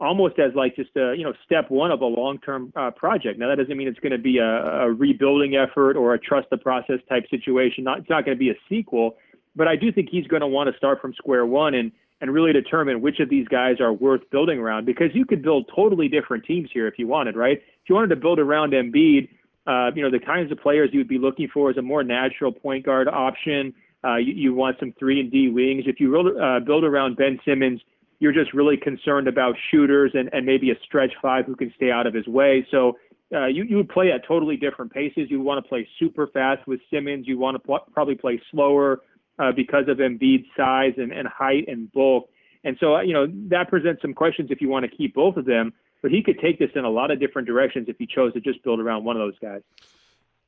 almost 0.00 0.38
as 0.38 0.54
like 0.54 0.74
just 0.76 0.90
a, 0.96 1.14
you 1.16 1.24
know, 1.24 1.34
step 1.44 1.70
one 1.70 1.90
of 1.90 2.00
a 2.00 2.06
long-term 2.06 2.72
uh, 2.74 2.90
project. 2.90 3.38
Now 3.38 3.48
that 3.48 3.56
doesn't 3.56 3.76
mean 3.76 3.86
it's 3.86 3.98
going 4.00 4.12
to 4.12 4.18
be 4.18 4.38
a, 4.38 4.44
a 4.44 4.92
rebuilding 4.92 5.56
effort 5.56 5.96
or 5.96 6.14
a 6.14 6.18
trust 6.18 6.48
the 6.50 6.56
process 6.56 7.00
type 7.08 7.24
situation. 7.30 7.84
Not, 7.84 7.98
it's 7.98 8.10
not 8.10 8.24
going 8.24 8.36
to 8.36 8.38
be 8.38 8.50
a 8.50 8.54
sequel, 8.68 9.16
but 9.54 9.68
I 9.68 9.76
do 9.76 9.92
think 9.92 10.08
he's 10.10 10.26
going 10.26 10.40
to 10.40 10.46
want 10.46 10.70
to 10.70 10.76
start 10.76 11.00
from 11.00 11.12
square 11.14 11.44
one 11.44 11.74
and, 11.74 11.92
and 12.20 12.32
really 12.32 12.52
determine 12.52 13.02
which 13.02 13.20
of 13.20 13.28
these 13.28 13.46
guys 13.48 13.80
are 13.80 13.92
worth 13.92 14.22
building 14.30 14.58
around 14.58 14.86
because 14.86 15.08
you 15.12 15.26
could 15.26 15.42
build 15.42 15.70
totally 15.74 16.08
different 16.08 16.44
teams 16.44 16.70
here 16.72 16.86
if 16.86 16.98
you 16.98 17.06
wanted, 17.06 17.36
right? 17.36 17.58
If 17.58 17.88
you 17.88 17.94
wanted 17.94 18.08
to 18.08 18.16
build 18.16 18.38
around 18.38 18.72
Embiid, 18.72 19.28
uh, 19.66 19.90
you 19.94 20.02
know, 20.02 20.10
the 20.10 20.24
kinds 20.24 20.50
of 20.50 20.58
players 20.58 20.90
you 20.92 21.00
would 21.00 21.08
be 21.08 21.18
looking 21.18 21.48
for 21.52 21.70
is 21.70 21.76
a 21.76 21.82
more 21.82 22.02
natural 22.02 22.52
point 22.52 22.86
guard 22.86 23.06
option. 23.08 23.74
Uh, 24.02 24.16
you, 24.16 24.32
you, 24.32 24.54
want 24.54 24.78
some 24.80 24.94
three 24.98 25.20
and 25.20 25.30
D 25.30 25.50
wings. 25.50 25.84
If 25.86 26.00
you 26.00 26.16
uh, 26.18 26.60
build 26.60 26.84
around 26.84 27.16
Ben 27.16 27.38
Simmons, 27.44 27.82
you're 28.20 28.32
just 28.32 28.54
really 28.54 28.76
concerned 28.76 29.26
about 29.26 29.56
shooters 29.70 30.12
and, 30.14 30.30
and 30.32 30.46
maybe 30.46 30.70
a 30.70 30.74
stretch 30.84 31.12
five 31.20 31.46
who 31.46 31.56
can 31.56 31.72
stay 31.74 31.90
out 31.90 32.06
of 32.06 32.14
his 32.14 32.26
way. 32.26 32.66
So 32.70 32.96
uh, 33.34 33.46
you, 33.46 33.64
you 33.64 33.76
would 33.76 33.88
play 33.88 34.12
at 34.12 34.26
totally 34.26 34.56
different 34.56 34.92
paces. 34.92 35.28
You 35.28 35.40
want 35.40 35.62
to 35.62 35.68
play 35.68 35.88
super 35.98 36.28
fast 36.28 36.66
with 36.68 36.80
Simmons. 36.90 37.26
You 37.26 37.38
want 37.38 37.56
to 37.56 37.58
pl- 37.58 37.86
probably 37.92 38.14
play 38.14 38.40
slower 38.50 39.00
uh, 39.38 39.52
because 39.52 39.88
of 39.88 39.98
Embiid's 39.98 40.46
size 40.56 40.92
and, 40.96 41.12
and 41.12 41.26
height 41.26 41.64
and 41.66 41.90
bulk. 41.92 42.28
And 42.62 42.76
so, 42.78 43.00
you 43.00 43.14
know, 43.14 43.26
that 43.48 43.68
presents 43.68 44.02
some 44.02 44.14
questions 44.14 44.50
if 44.50 44.60
you 44.60 44.68
want 44.68 44.88
to 44.88 44.96
keep 44.96 45.14
both 45.14 45.36
of 45.36 45.46
them 45.46 45.72
but 46.02 46.10
he 46.10 46.22
could 46.22 46.38
take 46.40 46.58
this 46.58 46.70
in 46.74 46.84
a 46.84 46.90
lot 46.90 47.10
of 47.10 47.20
different 47.20 47.46
directions 47.46 47.86
if 47.88 47.96
he 47.98 48.06
chose 48.06 48.32
to 48.32 48.40
just 48.40 48.62
build 48.62 48.80
around 48.80 49.04
one 49.04 49.16
of 49.16 49.20
those 49.20 49.38
guys. 49.40 49.62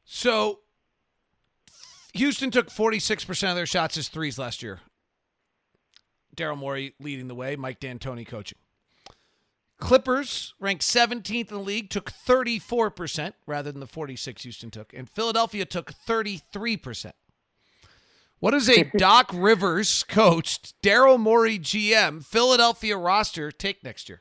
So 0.05 0.61
Houston 2.15 2.51
took 2.51 2.69
46% 2.69 3.51
of 3.51 3.57
their 3.57 3.67
shots 3.67 3.97
as 3.97 4.09
threes 4.09 4.39
last 4.39 4.63
year. 4.63 4.81
Daryl 6.37 6.57
Morey 6.57 6.95
leading 7.01 7.29
the 7.29 7.35
way, 7.35 7.57
Mike 7.57 7.81
D'Antoni 7.81 8.27
coaching. 8.27 8.59
Clippers, 9.79 10.55
ranked 10.61 10.85
17th 10.85 11.51
in 11.51 11.57
the 11.57 11.59
league, 11.59 11.91
took 11.91 12.13
34% 12.13 13.33
rather 13.47 13.73
than 13.73 13.81
the 13.81 13.87
46 13.87 14.43
Houston 14.45 14.71
took, 14.71 14.95
and 14.95 15.11
Philadelphia 15.11 15.65
took 15.65 15.93
33%. 15.93 17.13
What 18.39 18.53
does 18.53 18.69
a 18.69 18.85
Doc 18.97 19.31
Rivers 19.33 20.03
coached 20.03 20.81
Daryl 20.83 21.19
Morey 21.19 21.59
GM 21.61 22.25
Philadelphia 22.25 22.97
roster 22.97 23.53
take 23.53 23.85
next 23.85 24.09
year? 24.09 24.21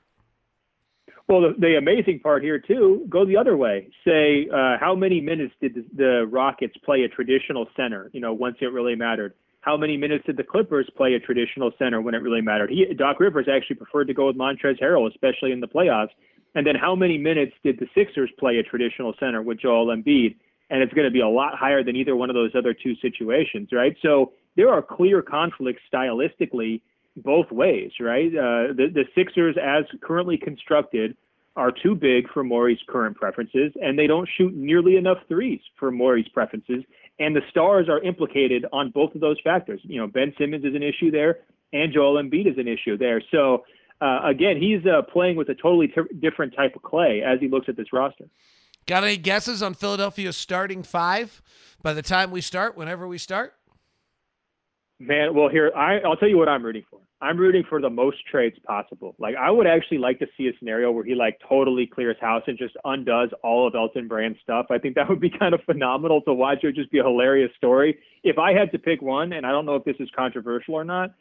Well, 1.27 1.41
the, 1.41 1.55
the, 1.57 1.77
amazing 1.77 2.19
part 2.19 2.43
here 2.43 2.59
too, 2.59 3.05
go 3.09 3.25
the 3.25 3.37
other 3.37 3.55
way. 3.55 3.89
Say, 4.05 4.49
uh, 4.53 4.77
how 4.79 4.95
many 4.95 5.21
minutes 5.21 5.53
did 5.61 5.75
the, 5.75 5.85
the, 5.95 6.27
Rockets 6.27 6.75
play 6.83 7.03
a 7.03 7.07
traditional 7.07 7.67
center? 7.75 8.09
You 8.13 8.19
know, 8.19 8.33
once 8.33 8.57
it 8.61 8.65
really 8.65 8.95
mattered. 8.95 9.33
How 9.61 9.77
many 9.77 9.95
minutes 9.95 10.25
did 10.25 10.37
the 10.37 10.43
Clippers 10.43 10.89
play 10.97 11.13
a 11.13 11.19
traditional 11.19 11.71
center 11.77 12.01
when 12.01 12.15
it 12.15 12.17
really 12.17 12.41
mattered? 12.41 12.71
He, 12.71 12.93
Doc 12.95 13.19
Rivers 13.19 13.47
actually 13.51 13.77
preferred 13.77 14.05
to 14.05 14.13
go 14.13 14.27
with 14.27 14.35
Montrezl 14.35 14.81
Harrell, 14.81 15.09
especially 15.09 15.51
in 15.51 15.59
the 15.59 15.67
playoffs. 15.67 16.09
And 16.55 16.65
then 16.65 16.75
how 16.75 16.95
many 16.95 17.17
minutes 17.17 17.53
did 17.63 17.79
the 17.79 17.87
Sixers 17.95 18.29
play 18.39 18.57
a 18.57 18.63
traditional 18.63 19.13
center 19.19 19.41
with 19.41 19.59
Joel 19.59 19.87
Embiid? 19.95 20.35
And 20.69 20.81
it's 20.81 20.93
going 20.93 21.05
to 21.05 21.11
be 21.11 21.21
a 21.21 21.27
lot 21.27 21.57
higher 21.57 21.83
than 21.83 21.95
either 21.95 22.15
one 22.15 22.29
of 22.29 22.33
those 22.33 22.51
other 22.55 22.73
two 22.73 22.95
situations, 23.01 23.69
right? 23.71 23.95
So 24.01 24.33
there 24.55 24.69
are 24.69 24.81
clear 24.81 25.21
conflicts 25.21 25.81
stylistically 25.93 26.81
both 27.17 27.51
ways, 27.51 27.91
right? 27.99 28.29
Uh, 28.29 28.73
the, 28.73 28.87
the 28.93 29.03
Sixers, 29.15 29.57
as 29.61 29.83
currently 30.01 30.37
constructed, 30.37 31.15
are 31.55 31.71
too 31.71 31.95
big 31.95 32.29
for 32.33 32.43
Morey's 32.43 32.79
current 32.87 33.17
preferences, 33.17 33.73
and 33.81 33.99
they 33.99 34.07
don't 34.07 34.27
shoot 34.37 34.53
nearly 34.55 34.95
enough 34.95 35.17
threes 35.27 35.59
for 35.77 35.91
Morey's 35.91 36.27
preferences. 36.29 36.83
And 37.21 37.35
the 37.35 37.41
stars 37.51 37.87
are 37.87 38.01
implicated 38.01 38.65
on 38.73 38.89
both 38.89 39.13
of 39.13 39.21
those 39.21 39.37
factors. 39.43 39.79
You 39.83 40.01
know, 40.01 40.07
Ben 40.07 40.33
Simmons 40.39 40.65
is 40.65 40.73
an 40.73 40.81
issue 40.81 41.11
there, 41.11 41.37
and 41.71 41.93
Joel 41.93 42.21
Embiid 42.21 42.51
is 42.51 42.57
an 42.57 42.67
issue 42.67 42.97
there. 42.97 43.21
So, 43.29 43.63
uh, 44.01 44.21
again, 44.25 44.57
he's 44.59 44.83
uh, 44.87 45.03
playing 45.03 45.35
with 45.35 45.47
a 45.49 45.53
totally 45.53 45.87
t- 45.87 46.01
different 46.19 46.55
type 46.55 46.75
of 46.75 46.81
clay 46.81 47.21
as 47.21 47.39
he 47.39 47.47
looks 47.47 47.69
at 47.69 47.77
this 47.77 47.93
roster. 47.93 48.25
Got 48.87 49.03
any 49.03 49.17
guesses 49.17 49.61
on 49.61 49.75
Philadelphia's 49.75 50.35
starting 50.35 50.81
five 50.81 51.43
by 51.83 51.93
the 51.93 52.01
time 52.01 52.31
we 52.31 52.41
start, 52.41 52.75
whenever 52.75 53.07
we 53.07 53.19
start? 53.19 53.53
Man, 54.97 55.35
well, 55.35 55.49
here 55.49 55.71
I, 55.75 55.99
I'll 55.99 56.15
tell 56.15 56.27
you 56.27 56.39
what 56.39 56.49
I'm 56.49 56.65
rooting 56.65 56.85
for. 56.89 57.01
I'm 57.21 57.37
rooting 57.37 57.63
for 57.69 57.79
the 57.79 57.89
most 57.89 58.17
trades 58.29 58.57
possible. 58.65 59.15
Like 59.19 59.35
I 59.35 59.51
would 59.51 59.67
actually 59.67 59.99
like 59.99 60.17
to 60.19 60.27
see 60.35 60.47
a 60.47 60.57
scenario 60.57 60.91
where 60.91 61.03
he 61.03 61.13
like 61.13 61.39
totally 61.47 61.85
clears 61.85 62.17
house 62.19 62.41
and 62.47 62.57
just 62.57 62.75
undoes 62.83 63.29
all 63.43 63.67
of 63.67 63.75
Elton 63.75 64.07
Brand's 64.07 64.39
stuff. 64.41 64.65
I 64.71 64.79
think 64.79 64.95
that 64.95 65.07
would 65.07 65.19
be 65.19 65.29
kind 65.39 65.53
of 65.53 65.61
phenomenal 65.65 66.21
to 66.23 66.33
watch. 66.33 66.59
It 66.63 66.67
would 66.67 66.75
just 66.75 66.91
be 66.91 66.99
a 66.99 67.03
hilarious 67.03 67.51
story. 67.57 67.99
If 68.23 68.39
I 68.39 68.53
had 68.53 68.71
to 68.71 68.79
pick 68.79 69.01
one, 69.01 69.33
and 69.33 69.45
I 69.45 69.51
don't 69.51 69.65
know 69.65 69.75
if 69.75 69.83
this 69.83 69.97
is 69.99 70.09
controversial 70.15 70.73
or 70.73 70.83
not, 70.83 71.13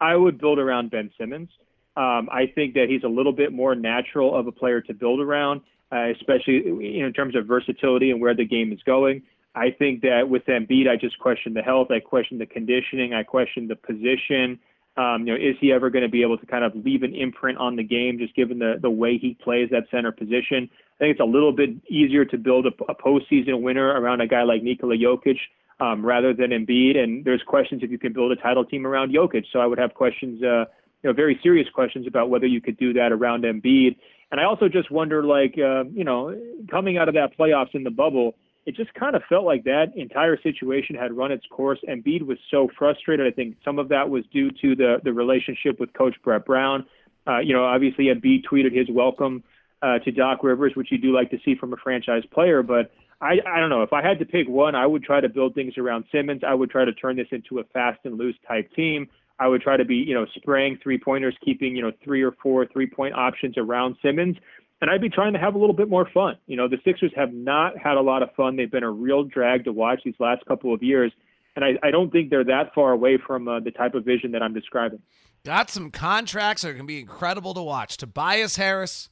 I 0.00 0.14
would 0.14 0.38
build 0.38 0.60
around 0.60 0.92
Ben 0.92 1.10
Simmons. 1.18 1.48
Um, 1.96 2.28
I 2.30 2.46
think 2.54 2.74
that 2.74 2.86
he's 2.88 3.02
a 3.02 3.08
little 3.08 3.32
bit 3.32 3.52
more 3.52 3.74
natural 3.74 4.38
of 4.38 4.46
a 4.46 4.52
player 4.52 4.80
to 4.82 4.94
build 4.94 5.20
around, 5.20 5.62
uh, 5.90 6.10
especially 6.10 6.62
you 6.64 7.00
know, 7.00 7.08
in 7.08 7.12
terms 7.12 7.34
of 7.34 7.46
versatility 7.46 8.12
and 8.12 8.20
where 8.20 8.34
the 8.34 8.44
game 8.44 8.72
is 8.72 8.78
going. 8.86 9.22
I 9.56 9.70
think 9.76 10.02
that 10.02 10.28
with 10.28 10.44
Embiid, 10.46 10.88
I 10.88 10.94
just 10.94 11.18
question 11.18 11.54
the 11.54 11.62
health. 11.62 11.90
I 11.90 11.98
question 11.98 12.38
the 12.38 12.46
conditioning. 12.46 13.12
I 13.12 13.24
question 13.24 13.66
the 13.66 13.74
position. 13.74 14.60
Um, 14.98 15.26
you 15.26 15.32
know, 15.32 15.38
is 15.38 15.54
he 15.60 15.72
ever 15.72 15.90
going 15.90 16.02
to 16.02 16.08
be 16.08 16.22
able 16.22 16.38
to 16.38 16.46
kind 16.46 16.64
of 16.64 16.74
leave 16.74 17.04
an 17.04 17.14
imprint 17.14 17.56
on 17.58 17.76
the 17.76 17.84
game, 17.84 18.18
just 18.18 18.34
given 18.34 18.58
the 18.58 18.74
the 18.82 18.90
way 18.90 19.16
he 19.16 19.38
plays 19.42 19.68
that 19.70 19.84
center 19.92 20.10
position? 20.10 20.68
I 20.96 20.98
think 20.98 21.12
it's 21.12 21.20
a 21.20 21.24
little 21.24 21.52
bit 21.52 21.70
easier 21.88 22.24
to 22.24 22.36
build 22.36 22.66
a, 22.66 22.72
a 22.90 22.94
postseason 22.96 23.62
winner 23.62 23.86
around 23.86 24.20
a 24.20 24.26
guy 24.26 24.42
like 24.42 24.64
Nikola 24.64 24.96
Jokic 24.96 25.38
um, 25.78 26.04
rather 26.04 26.34
than 26.34 26.50
Embiid. 26.50 26.98
And 26.98 27.24
there's 27.24 27.42
questions 27.46 27.82
if 27.84 27.92
you 27.92 27.98
can 27.98 28.12
build 28.12 28.32
a 28.32 28.36
title 28.36 28.64
team 28.64 28.84
around 28.84 29.14
Jokic. 29.14 29.44
So 29.52 29.60
I 29.60 29.66
would 29.66 29.78
have 29.78 29.94
questions, 29.94 30.42
uh, 30.42 30.64
you 31.02 31.10
know, 31.10 31.12
very 31.12 31.38
serious 31.44 31.68
questions 31.72 32.08
about 32.08 32.28
whether 32.28 32.46
you 32.46 32.60
could 32.60 32.76
do 32.76 32.92
that 32.94 33.12
around 33.12 33.44
Embiid. 33.44 33.94
And 34.32 34.40
I 34.40 34.44
also 34.44 34.68
just 34.68 34.90
wonder, 34.90 35.22
like, 35.22 35.54
uh, 35.56 35.84
you 35.84 36.02
know, 36.02 36.36
coming 36.68 36.98
out 36.98 37.08
of 37.08 37.14
that 37.14 37.38
playoffs 37.38 37.74
in 37.74 37.84
the 37.84 37.90
bubble 37.90 38.34
it 38.68 38.76
just 38.76 38.92
kind 38.92 39.16
of 39.16 39.22
felt 39.30 39.46
like 39.46 39.64
that 39.64 39.96
entire 39.96 40.38
situation 40.42 40.94
had 40.94 41.16
run 41.16 41.32
its 41.32 41.46
course. 41.46 41.78
Embiid 41.88 42.20
was 42.20 42.36
so 42.50 42.68
frustrated. 42.78 43.26
I 43.26 43.30
think 43.30 43.56
some 43.64 43.78
of 43.78 43.88
that 43.88 44.10
was 44.10 44.24
due 44.30 44.50
to 44.60 44.76
the 44.76 44.98
the 45.02 45.10
relationship 45.10 45.80
with 45.80 45.90
Coach 45.94 46.14
Brett 46.22 46.44
Brown. 46.44 46.84
Uh, 47.26 47.38
you 47.38 47.54
know, 47.54 47.64
obviously 47.64 48.08
Embiid 48.14 48.42
tweeted 48.44 48.76
his 48.76 48.86
welcome 48.90 49.42
uh, 49.80 50.00
to 50.00 50.10
Doc 50.12 50.44
Rivers, 50.44 50.72
which 50.74 50.92
you 50.92 50.98
do 50.98 51.14
like 51.14 51.30
to 51.30 51.38
see 51.46 51.54
from 51.54 51.72
a 51.72 51.78
franchise 51.78 52.24
player. 52.30 52.62
But 52.62 52.92
I, 53.22 53.38
I 53.50 53.58
don't 53.58 53.70
know. 53.70 53.82
If 53.82 53.94
I 53.94 54.06
had 54.06 54.18
to 54.18 54.26
pick 54.26 54.46
one, 54.46 54.74
I 54.74 54.86
would 54.86 55.02
try 55.02 55.22
to 55.22 55.30
build 55.30 55.54
things 55.54 55.78
around 55.78 56.04
Simmons. 56.12 56.42
I 56.46 56.52
would 56.52 56.70
try 56.70 56.84
to 56.84 56.92
turn 56.92 57.16
this 57.16 57.28
into 57.30 57.60
a 57.60 57.64
fast 57.72 58.00
and 58.04 58.18
loose 58.18 58.36
type 58.46 58.70
team. 58.74 59.08
I 59.40 59.48
would 59.48 59.62
try 59.62 59.78
to 59.78 59.84
be, 59.86 59.96
you 59.96 60.12
know, 60.12 60.26
spraying 60.36 60.78
three 60.82 60.98
pointers, 60.98 61.34
keeping, 61.42 61.74
you 61.74 61.80
know, 61.80 61.92
three 62.04 62.22
or 62.22 62.32
four 62.42 62.66
three 62.66 62.86
point 62.86 63.14
options 63.14 63.56
around 63.56 63.96
Simmons 64.02 64.36
and 64.80 64.90
I'd 64.90 65.00
be 65.00 65.08
trying 65.08 65.32
to 65.32 65.38
have 65.38 65.54
a 65.54 65.58
little 65.58 65.74
bit 65.74 65.88
more 65.88 66.08
fun. 66.12 66.36
You 66.46 66.56
know, 66.56 66.68
the 66.68 66.78
Sixers 66.84 67.12
have 67.16 67.32
not 67.32 67.76
had 67.76 67.96
a 67.96 68.00
lot 68.00 68.22
of 68.22 68.32
fun. 68.34 68.56
They've 68.56 68.70
been 68.70 68.84
a 68.84 68.90
real 68.90 69.24
drag 69.24 69.64
to 69.64 69.72
watch 69.72 70.00
these 70.04 70.14
last 70.18 70.44
couple 70.46 70.72
of 70.72 70.82
years, 70.82 71.12
and 71.56 71.64
I, 71.64 71.78
I 71.82 71.90
don't 71.90 72.10
think 72.10 72.30
they're 72.30 72.44
that 72.44 72.74
far 72.74 72.92
away 72.92 73.18
from 73.24 73.48
uh, 73.48 73.60
the 73.60 73.70
type 73.70 73.94
of 73.94 74.04
vision 74.04 74.32
that 74.32 74.42
I'm 74.42 74.54
describing. 74.54 75.00
Got 75.44 75.70
some 75.70 75.90
contracts 75.90 76.62
that 76.62 76.68
are 76.68 76.72
going 76.72 76.84
to 76.84 76.86
be 76.86 77.00
incredible 77.00 77.54
to 77.54 77.62
watch. 77.62 77.96
Tobias 77.96 78.56
Harris 78.56 79.08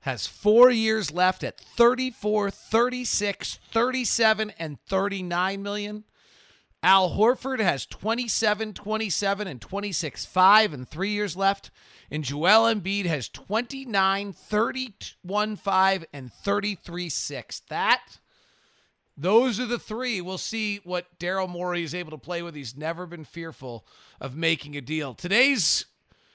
has 0.00 0.26
four 0.26 0.70
years 0.70 1.12
left 1.12 1.44
at 1.44 1.58
34, 1.58 2.50
36, 2.50 3.58
37, 3.70 4.52
and 4.58 4.78
39 4.88 5.62
million. 5.62 6.04
Al 6.82 7.10
Horford 7.10 7.60
has 7.60 7.86
27, 7.86 8.74
27, 8.74 9.46
and 9.46 9.60
26, 9.60 10.26
5, 10.26 10.72
and 10.72 10.88
three 10.88 11.10
years 11.10 11.36
left. 11.36 11.70
And 12.10 12.24
Joel 12.24 12.74
Embiid 12.74 13.06
has 13.06 13.28
29, 13.28 14.32
31, 14.32 15.56
5, 15.56 16.04
and 16.12 16.32
33, 16.32 17.08
6. 17.08 17.60
That, 17.68 18.18
those 19.16 19.60
are 19.60 19.66
the 19.66 19.78
three. 19.78 20.20
We'll 20.20 20.38
see 20.38 20.80
what 20.82 21.20
Daryl 21.20 21.48
Morey 21.48 21.84
is 21.84 21.94
able 21.94 22.10
to 22.10 22.18
play 22.18 22.42
with. 22.42 22.56
He's 22.56 22.76
never 22.76 23.06
been 23.06 23.24
fearful 23.24 23.86
of 24.20 24.36
making 24.36 24.76
a 24.76 24.80
deal. 24.80 25.14
Today's 25.14 25.86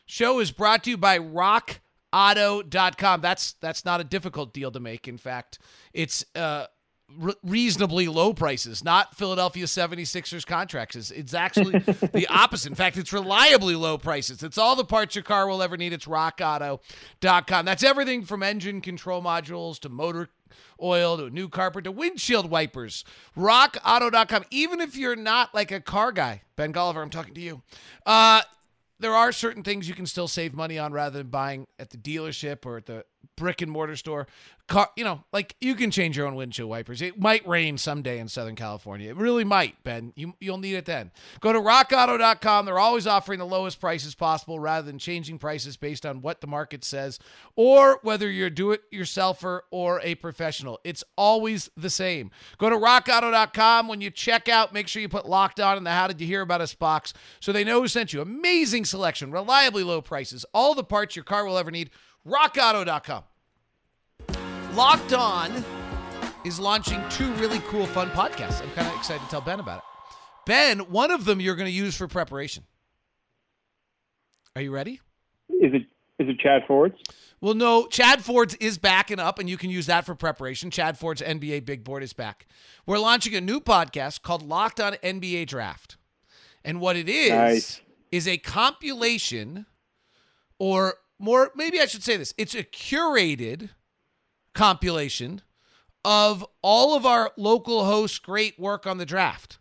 show 0.05 0.39
is 0.39 0.51
brought 0.51 0.85
to 0.85 0.91
you 0.91 0.97
by 0.97 1.19
RockAuto.com. 1.19 3.21
That's 3.21 3.51
that's 3.53 3.83
not 3.83 3.99
a 3.99 4.05
difficult 4.05 4.53
deal 4.53 4.71
to 4.71 4.79
make. 4.79 5.07
In 5.07 5.17
fact, 5.17 5.57
it's 5.93 6.23
uh, 6.35 6.67
re- 7.15 7.35
reasonably 7.43 8.07
low 8.07 8.33
prices, 8.33 8.83
not 8.83 9.15
Philadelphia 9.15 9.65
76ers 9.65 10.45
contracts. 10.45 10.95
It's, 10.95 11.11
it's 11.11 11.33
actually 11.33 11.79
the 11.79 12.27
opposite. 12.29 12.69
In 12.69 12.75
fact, 12.75 12.97
it's 12.97 13.13
reliably 13.13 13.75
low 13.75 13.97
prices. 13.97 14.43
It's 14.43 14.57
all 14.57 14.75
the 14.75 14.85
parts 14.85 15.15
your 15.15 15.23
car 15.23 15.47
will 15.47 15.61
ever 15.61 15.77
need. 15.77 15.93
It's 15.93 16.05
rockauto.com. 16.05 17.65
That's 17.65 17.83
everything 17.83 18.23
from 18.23 18.43
engine 18.43 18.81
control 18.81 19.21
modules 19.21 19.79
to 19.79 19.89
motor 19.89 20.29
oil 20.81 21.17
to 21.17 21.25
a 21.25 21.29
new 21.29 21.49
carpet 21.49 21.83
to 21.85 21.91
windshield 21.91 22.49
wipers. 22.49 23.03
RockAuto.com. 23.37 24.45
Even 24.51 24.81
if 24.81 24.95
you're 24.95 25.15
not 25.15 25.53
like 25.53 25.71
a 25.71 25.79
car 25.79 26.11
guy, 26.11 26.41
Ben 26.55 26.73
Golliver, 26.73 27.01
I'm 27.01 27.09
talking 27.09 27.33
to 27.33 27.41
you. 27.41 27.61
Uh, 28.05 28.41
there 28.99 29.13
are 29.13 29.31
certain 29.31 29.63
things 29.63 29.87
you 29.87 29.93
can 29.93 30.05
still 30.05 30.27
save 30.27 30.53
money 30.53 30.79
on 30.79 30.91
rather 30.91 31.19
than 31.19 31.27
buying 31.27 31.67
at 31.77 31.91
the 31.91 31.97
dealership 31.97 32.65
or 32.65 32.77
at 32.77 32.85
the 32.85 33.05
brick 33.35 33.61
and 33.61 33.71
mortar 33.71 33.95
store. 33.95 34.27
Car, 34.67 34.89
you 34.97 35.05
know, 35.05 35.23
like 35.31 35.55
you 35.61 35.75
can 35.75 35.91
change 35.91 36.17
your 36.17 36.27
own 36.27 36.35
windshield 36.35 36.69
wipers. 36.69 37.01
It 37.01 37.17
might 37.17 37.47
rain 37.47 37.77
someday 37.77 38.19
in 38.19 38.27
Southern 38.27 38.55
California. 38.55 39.09
It 39.09 39.15
really 39.15 39.45
might, 39.45 39.81
Ben. 39.83 40.11
You, 40.17 40.33
you'll 40.41 40.57
need 40.57 40.75
it 40.75 40.85
then. 40.85 41.11
Go 41.39 41.53
to 41.53 41.59
rockauto.com. 41.59 42.65
They're 42.65 42.77
always 42.77 43.07
offering 43.07 43.39
the 43.39 43.45
lowest 43.45 43.79
prices 43.79 44.13
possible 44.13 44.59
rather 44.59 44.85
than 44.85 44.99
changing 44.99 45.37
prices 45.37 45.77
based 45.77 46.05
on 46.05 46.21
what 46.21 46.41
the 46.41 46.47
market 46.47 46.83
says 46.83 47.17
or 47.55 47.99
whether 48.03 48.29
you're 48.29 48.49
do 48.49 48.71
it 48.71 48.81
yourselfer 48.91 49.61
or 49.71 50.01
a 50.01 50.15
professional. 50.15 50.79
It's 50.83 51.03
always 51.15 51.69
the 51.77 51.89
same. 51.89 52.31
Go 52.57 52.69
to 52.69 52.75
rockauto.com. 52.75 53.87
When 53.87 54.01
you 54.01 54.09
check 54.09 54.49
out, 54.49 54.73
make 54.73 54.89
sure 54.89 55.01
you 55.01 55.09
put 55.09 55.29
locked 55.29 55.59
on 55.61 55.77
in 55.77 55.83
the 55.85 55.91
How 55.91 56.07
Did 56.07 56.19
You 56.19 56.27
Hear 56.27 56.41
About 56.41 56.61
Us 56.61 56.73
box 56.73 57.13
so 57.39 57.53
they 57.53 57.63
know 57.63 57.81
who 57.81 57.87
sent 57.87 58.11
you. 58.11 58.21
Amazing 58.21 58.85
selection, 58.85 59.31
reliably 59.31 59.83
low 59.83 60.01
prices, 60.01 60.45
all 60.53 60.75
the 60.75 60.83
parts 60.83 61.15
your 61.15 61.23
car 61.23 61.45
will 61.45 61.57
ever 61.57 61.71
need 61.71 61.89
rockauto.com. 62.25 63.23
Locked 64.73 65.13
On 65.13 65.63
is 66.45 66.59
launching 66.59 67.01
two 67.09 67.31
really 67.33 67.59
cool, 67.67 67.85
fun 67.87 68.09
podcasts. 68.11 68.61
I'm 68.61 68.69
kind 68.71 68.87
of 68.87 68.95
excited 68.95 69.23
to 69.23 69.29
tell 69.29 69.41
Ben 69.41 69.59
about 69.59 69.79
it. 69.79 69.83
Ben, 70.45 70.79
one 70.91 71.11
of 71.11 71.25
them 71.25 71.41
you're 71.41 71.55
going 71.55 71.67
to 71.67 71.71
use 71.75 71.97
for 71.97 72.07
preparation. 72.07 72.63
Are 74.55 74.61
you 74.61 74.71
ready? 74.71 75.01
Is 75.49 75.73
it 75.73 75.83
is 76.19 76.29
it 76.29 76.39
Chad 76.39 76.63
Ford's? 76.67 76.95
Well, 77.41 77.53
no. 77.53 77.85
Chad 77.87 78.23
Ford's 78.23 78.55
is 78.55 78.79
backing 78.79 79.19
up, 79.19 79.37
and 79.37 79.47
you 79.47 79.55
can 79.57 79.69
use 79.69 79.85
that 79.85 80.03
for 80.05 80.15
preparation. 80.15 80.71
Chad 80.71 80.97
Ford's 80.97 81.21
NBA 81.21 81.63
Big 81.65 81.83
Board 81.83 82.01
is 82.01 82.13
back. 82.13 82.47
We're 82.87 82.97
launching 82.97 83.35
a 83.35 83.41
new 83.41 83.59
podcast 83.59 84.23
called 84.23 84.41
Locked 84.41 84.79
On 84.79 84.93
NBA 84.93 85.45
Draft, 85.45 85.97
and 86.65 86.79
what 86.79 86.95
it 86.95 87.07
is 87.07 87.29
Nice. 87.29 87.81
is 88.11 88.27
a 88.27 88.37
compilation, 88.37 89.67
or 90.57 90.95
more, 91.19 91.51
maybe 91.55 91.79
I 91.79 91.85
should 91.85 92.03
say 92.03 92.17
this: 92.17 92.33
it's 92.37 92.55
a 92.55 92.63
curated 92.63 93.69
compilation 94.53 95.41
of 96.03 96.45
all 96.61 96.95
of 96.95 97.05
our 97.05 97.31
local 97.37 97.85
hosts' 97.85 98.19
great 98.19 98.59
work 98.59 98.87
on 98.87 98.97
the 98.97 99.05
draft. 99.05 99.59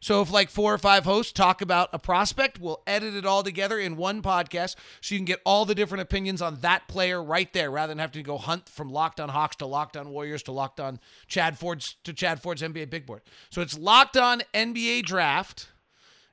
So 0.00 0.22
if 0.22 0.30
like 0.30 0.48
four 0.48 0.72
or 0.72 0.78
five 0.78 1.04
hosts 1.04 1.32
talk 1.32 1.60
about 1.60 1.88
a 1.92 1.98
prospect, 1.98 2.60
we'll 2.60 2.82
edit 2.86 3.14
it 3.14 3.26
all 3.26 3.42
together 3.42 3.80
in 3.80 3.96
one 3.96 4.22
podcast 4.22 4.76
so 5.00 5.14
you 5.14 5.18
can 5.18 5.24
get 5.24 5.40
all 5.44 5.64
the 5.64 5.74
different 5.74 6.02
opinions 6.02 6.40
on 6.40 6.60
that 6.60 6.86
player 6.86 7.22
right 7.22 7.52
there 7.52 7.70
rather 7.70 7.90
than 7.90 7.98
having 7.98 8.22
to 8.22 8.22
go 8.22 8.38
hunt 8.38 8.68
from 8.68 8.90
Locked 8.90 9.18
On 9.18 9.28
Hawks 9.28 9.56
to 9.56 9.66
Locked 9.66 9.96
On 9.96 10.10
Warriors 10.10 10.44
to 10.44 10.52
Locked 10.52 10.78
On 10.78 11.00
Chad 11.26 11.58
Ford's 11.58 11.96
to 12.04 12.12
Chad 12.12 12.40
Ford's 12.40 12.62
NBA 12.62 12.90
Big 12.90 13.06
Board. 13.06 13.22
So 13.50 13.60
it's 13.60 13.76
Locked 13.76 14.16
On 14.16 14.42
NBA 14.54 15.02
Draft 15.02 15.68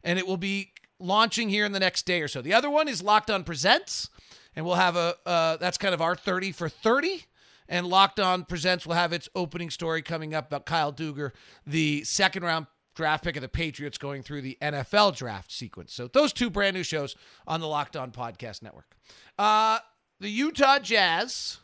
and 0.03 0.19
it 0.19 0.27
will 0.27 0.37
be 0.37 0.71
launching 0.99 1.49
here 1.49 1.65
in 1.65 1.71
the 1.71 1.79
next 1.79 2.05
day 2.05 2.21
or 2.21 2.27
so. 2.27 2.43
The 2.43 2.53
other 2.53 2.69
one 2.69 2.87
is 2.87 3.01
Locked 3.01 3.31
On 3.31 3.43
Presents 3.43 4.09
and 4.55 4.65
we'll 4.65 4.75
have 4.75 4.95
a 4.95 5.15
uh, 5.25 5.57
that's 5.57 5.77
kind 5.77 5.93
of 5.93 6.01
our 6.01 6.15
30 6.15 6.51
for 6.51 6.69
30 6.69 7.25
and 7.67 7.87
Locked 7.87 8.19
On 8.19 8.43
Presents 8.43 8.85
will 8.85 8.93
have 8.93 9.13
its 9.13 9.27
opening 9.35 9.69
story 9.69 10.01
coming 10.01 10.33
up 10.33 10.47
about 10.47 10.65
Kyle 10.65 10.93
Dugger, 10.93 11.31
the 11.65 12.03
second 12.03 12.43
round 12.43 12.67
draft 12.95 13.23
pick 13.23 13.35
of 13.35 13.41
the 13.41 13.49
Patriots 13.49 13.97
going 13.97 14.23
through 14.23 14.41
the 14.41 14.57
NFL 14.61 15.15
draft 15.15 15.51
sequence. 15.51 15.93
So 15.93 16.07
those 16.07 16.31
two 16.31 16.49
brand 16.49 16.75
new 16.75 16.83
shows 16.83 17.15
on 17.45 17.59
the 17.59 17.67
Locked 17.67 17.95
On 17.95 18.11
Podcast 18.11 18.61
Network. 18.61 18.95
Uh, 19.37 19.79
the 20.19 20.29
Utah 20.29 20.79
Jazz 20.79 21.57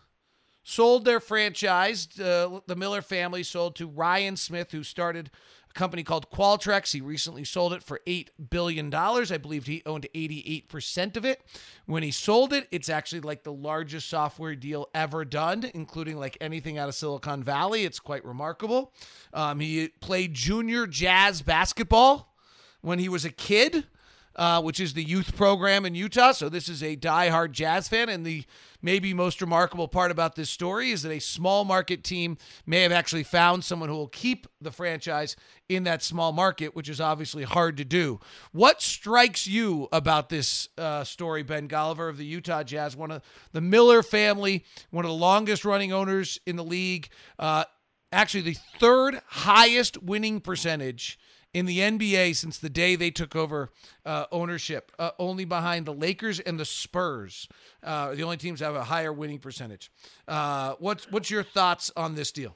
sold 0.64 1.06
their 1.06 1.20
franchise. 1.20 2.08
Uh, 2.20 2.60
the 2.68 2.76
Miller 2.76 3.02
family 3.02 3.44
sold 3.44 3.76
to 3.78 3.88
Ryan 3.88 4.36
Smith, 4.36 4.72
who 4.72 4.84
started 4.84 5.32
a 5.74 5.80
company 5.80 6.04
called 6.04 6.30
Qualtrics. 6.30 6.94
He 6.94 7.02
recently 7.02 7.44
sold 7.44 7.74
it 7.74 7.84
for 7.84 8.02
$8 8.06 8.28
billion. 8.50 8.94
I 8.94 9.38
believe 9.38 9.66
he 9.66 9.82
owned 9.86 10.08
88% 10.14 11.18
of 11.18 11.26
it. 11.26 11.42
When 11.86 12.04
he 12.04 12.12
sold 12.12 12.54
it, 12.54 12.68
it's 12.72 12.90
actually 12.90 13.22
like 13.22 13.44
the 13.44 13.54
largest 13.54 14.10
software 14.10 14.56
deal 14.56 14.90
ever 14.94 15.24
done, 15.26 15.70
including 15.74 16.18
like 16.18 16.38
anything 16.42 16.78
out 16.78 16.90
of 16.90 16.96
Silicon 16.96 17.44
Valley. 17.44 17.86
It's 17.86 18.00
quite 18.00 18.26
remarkable. 18.26 18.94
Um, 19.34 19.60
he 19.60 19.90
played 20.02 20.34
junior 20.34 20.88
jazz 20.88 21.42
basketball 21.42 22.34
when 22.82 23.00
he 23.00 23.10
was 23.10 23.26
a 23.26 23.32
kid 23.32 23.86
uh, 24.36 24.62
which 24.62 24.80
is 24.80 24.94
the 24.94 25.04
youth 25.04 25.36
program 25.36 25.86
in 25.86 25.96
Utah. 25.96 26.32
So 26.32 26.50
this 26.50 26.70
is 26.70 26.82
a 26.82 26.96
die-hard 26.96 27.54
Jazz 27.54 27.88
fan, 27.88 28.10
and 28.10 28.26
the 28.26 28.44
maybe 28.82 29.14
most 29.14 29.42
remarkable 29.42 29.88
part 29.88 30.12
about 30.12 30.36
this 30.36 30.50
story 30.50 30.92
is 30.92 31.04
that 31.04 31.12
a 31.12 31.20
small 31.20 31.66
market 31.66 32.04
team 32.04 32.38
may 32.66 32.82
have 32.82 32.92
actually 32.92 33.24
found 33.24 33.64
someone 33.64 33.90
who 33.90 33.96
will 33.96 34.08
keep 34.08 34.48
the 34.60 34.72
franchise 34.72 35.36
in 35.70 35.84
that 35.84 36.02
small 36.02 36.32
market, 36.32 36.76
which 36.76 36.90
is 36.90 37.00
obviously 37.00 37.44
hard 37.44 37.78
to 37.78 37.86
do. 37.86 38.20
What 38.52 38.82
strikes 38.82 39.46
you 39.48 39.88
about 39.92 40.30
this 40.30 40.70
uh, 40.78 41.04
story, 41.04 41.44
Ben 41.44 41.68
Golliver 41.68 42.10
of 42.10 42.18
the 42.18 42.26
Utah 42.26 42.64
Jazz, 42.64 42.96
one 42.96 43.12
of 43.12 43.22
the 43.52 43.62
Miller 43.62 44.02
family, 44.02 44.66
one 44.90 45.06
of 45.06 45.10
the 45.10 45.18
longest-running 45.18 45.94
owners 45.94 46.40
in 46.46 46.56
the 46.56 46.64
league, 46.64 47.10
uh, 47.38 47.66
actually 48.12 48.42
the 48.42 48.58
third 48.80 49.22
highest 49.28 50.02
winning 50.02 50.42
percentage 50.42 51.20
in 51.54 51.66
the 51.66 51.80
NBA 51.80 52.36
since 52.36 52.58
the 52.58 52.70
day 52.70 52.96
they 52.96 53.12
took 53.12 53.36
over 53.36 53.70
uh, 54.06 54.26
ownership, 54.32 54.92
uh, 54.98 55.12
only 55.20 55.46
behind 55.46 55.86
the 55.86 55.94
Lakers 55.94 56.40
and 56.40 56.60
the 56.60 56.66
Spurs. 56.66 57.48
Uh, 57.84 58.16
the 58.16 58.24
only 58.24 58.38
teams 58.38 58.60
have 58.60 58.76
a 58.76 58.84
higher 58.84 59.12
winning 59.12 59.40
percentage. 59.40 59.92
Uh, 60.28 60.76
what's 60.80 61.12
what's 61.12 61.30
your 61.30 61.44
thoughts 61.44 61.92
on 61.96 62.16
this 62.16 62.32
deal? 62.32 62.56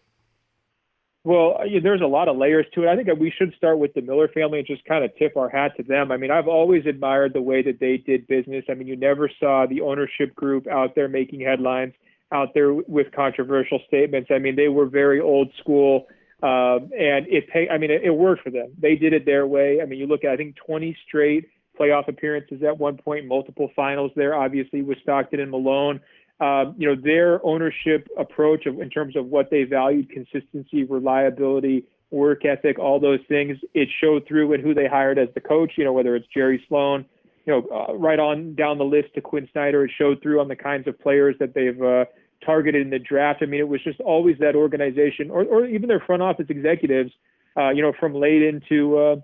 Well, 1.24 1.58
yeah, 1.68 1.80
there's 1.82 2.02
a 2.02 2.08
lot 2.08 2.28
of 2.28 2.38
layers 2.38 2.68
to 2.76 2.84
it. 2.84 2.88
I 2.88 2.96
think 2.96 3.10
we 3.20 3.34
should 3.36 3.52
start 3.58 3.80
with 3.80 3.96
the 3.96 4.02
Miller 4.02 4.28
family 4.28 4.60
and 4.60 4.68
just 4.68 4.86
kind 4.86 5.04
of 5.04 5.10
tip 5.18 5.36
our 5.36 5.50
hat 5.50 5.72
to 5.78 5.84
them. 5.84 6.12
I 6.12 6.18
mean, 6.18 6.30
I've 6.30 6.48
always 6.48 6.86
admired 6.86 7.34
the 7.34 7.42
way 7.42 7.64
that 7.64 7.80
they 7.80 7.98
did 7.98 8.28
business. 8.28 8.64
I 8.70 8.76
mean, 8.76 8.88
you 8.88 8.96
never 8.96 9.28
saw 9.40 9.66
the 9.68 9.82
ownership 9.82 10.36
group 10.36 10.68
out 10.68 10.94
there 10.94 11.08
making 11.08 11.42
headlines, 11.42 11.94
out 12.32 12.54
there 12.54 12.76
with 12.76 13.08
controversial 13.12 13.80
statements. 13.88 14.30
I 14.32 14.38
mean, 14.38 14.56
they 14.56 14.68
were 14.68 14.86
very 14.86 15.20
old 15.20 15.52
school 15.60 16.06
um, 16.46 16.92
and 16.94 17.26
it 17.28 17.50
pay, 17.50 17.68
I 17.70 17.80
mean, 17.80 17.90
it, 17.90 18.04
it 18.04 18.12
worked 18.12 18.44
for 18.44 18.52
them. 18.52 18.72
They 18.78 18.96
did 18.96 19.14
it 19.14 19.26
their 19.26 19.48
way. 19.48 19.80
I 19.82 19.86
mean, 19.86 19.98
you 19.98 20.06
look 20.06 20.24
at, 20.24 20.30
I 20.30 20.38
think 20.38 20.56
20 20.58 20.96
straight 21.08 21.50
playoff 21.80 22.08
appearances 22.08 22.62
at 22.62 22.78
one 22.78 22.98
point, 22.98 23.26
multiple 23.26 23.72
finals 23.76 24.12
there, 24.16 24.36
obviously 24.36 24.84
with 24.84 25.00
Stockton 25.02 25.40
and 25.40 25.50
Malone. 25.50 26.00
Um, 26.40 26.76
you 26.78 26.88
know, 26.88 27.02
their 27.02 27.44
ownership 27.44 28.08
approach 28.20 28.68
of, 28.68 28.80
in 28.80 28.92
terms 28.92 29.16
of 29.16 29.26
what 29.26 29.50
they 29.50 29.64
valued, 29.64 30.12
consistency, 30.12 30.84
reliability, 30.84 31.86
work 32.12 32.46
ethic, 32.46 32.78
all 32.78 33.00
those 33.00 33.22
things, 33.28 33.58
it 33.74 33.90
showed 34.00 34.28
through 34.28 34.54
in 34.54 34.62
who 34.62 34.76
they 34.76 34.86
hired 34.86 35.18
as 35.18 35.30
the 35.34 35.42
coach, 35.42 35.72
you 35.78 35.84
know, 35.84 35.94
whether 35.94 36.16
it's 36.16 36.28
Jerry 36.32 36.64
Sloan, 36.68 37.06
you 37.48 37.54
know, 37.54 37.68
uh, 37.76 37.96
right 37.96 38.20
on 38.20 38.54
down 38.54 38.78
the 38.78 38.86
list 38.86 39.16
to 39.16 39.22
Quin 39.22 39.50
Snyder, 39.52 39.86
it 39.86 39.92
showed 39.98 40.22
through 40.22 40.42
on 40.42 40.48
the 40.48 40.56
kinds 40.56 40.88
of 40.88 41.00
players 41.00 41.36
that 41.40 41.56
they've, 41.56 41.82
uh, 41.82 42.06
targeted 42.44 42.82
in 42.82 42.90
the 42.90 43.00
draft. 43.00 43.42
I 43.42 43.46
mean, 43.46 43.60
it 43.60 43.68
was 43.68 43.84
just 43.84 44.00
always 44.00 44.38
that 44.40 44.56
organization, 44.56 45.30
or, 45.30 45.44
or 45.44 45.66
even 45.66 45.88
their 45.88 46.00
front 46.00 46.22
office 46.22 46.48
executives, 46.50 47.12
uh, 47.58 47.70
you 47.70 47.82
know, 47.82 47.94
from 48.00 48.14
Layden 48.14 48.62
to, 48.70 48.98
uh, 48.98 49.16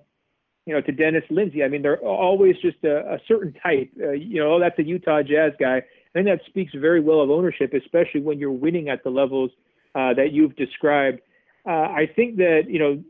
you 0.65 0.73
know, 0.73 0.81
to 0.81 0.91
Dennis 0.91 1.23
Lindsey. 1.29 1.63
I 1.63 1.67
mean, 1.67 1.81
they're 1.81 1.99
always 1.99 2.55
just 2.61 2.83
a, 2.83 3.13
a 3.13 3.19
certain 3.27 3.53
type. 3.53 3.89
Uh, 4.01 4.11
you 4.11 4.39
know, 4.39 4.55
oh, 4.55 4.59
that's 4.59 4.77
a 4.79 4.83
Utah 4.83 5.21
Jazz 5.21 5.53
guy. 5.59 5.77
I 5.77 5.83
think 6.13 6.27
that 6.27 6.41
speaks 6.45 6.73
very 6.73 7.01
well 7.01 7.21
of 7.21 7.29
ownership, 7.29 7.73
especially 7.73 8.21
when 8.21 8.37
you're 8.37 8.51
winning 8.51 8.89
at 8.89 9.03
the 9.03 9.09
levels 9.09 9.51
uh, 9.95 10.13
that 10.13 10.31
you've 10.31 10.55
described. 10.55 11.21
Uh, 11.65 11.71
I 11.71 12.09
think 12.15 12.37
that 12.37 12.63
you 12.67 12.79
know 12.79 13.03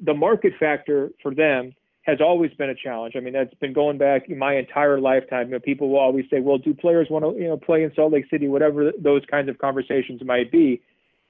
the 0.00 0.14
market 0.14 0.52
factor 0.58 1.10
for 1.22 1.34
them 1.34 1.74
has 2.06 2.20
always 2.20 2.52
been 2.54 2.70
a 2.70 2.74
challenge. 2.74 3.14
I 3.16 3.20
mean, 3.20 3.32
that's 3.32 3.52
been 3.54 3.72
going 3.72 3.98
back 3.98 4.30
my 4.30 4.54
entire 4.54 5.00
lifetime. 5.00 5.48
You 5.48 5.54
know, 5.54 5.58
people 5.58 5.88
will 5.90 5.98
always 5.98 6.24
say, 6.30 6.40
"Well, 6.40 6.56
do 6.56 6.72
players 6.72 7.08
want 7.10 7.24
to, 7.24 7.40
you 7.40 7.48
know, 7.48 7.56
play 7.56 7.82
in 7.82 7.92
Salt 7.94 8.12
Lake 8.12 8.26
City?" 8.30 8.46
Whatever 8.48 8.92
those 8.98 9.22
kinds 9.28 9.48
of 9.48 9.58
conversations 9.58 10.22
might 10.24 10.50
be. 10.52 10.80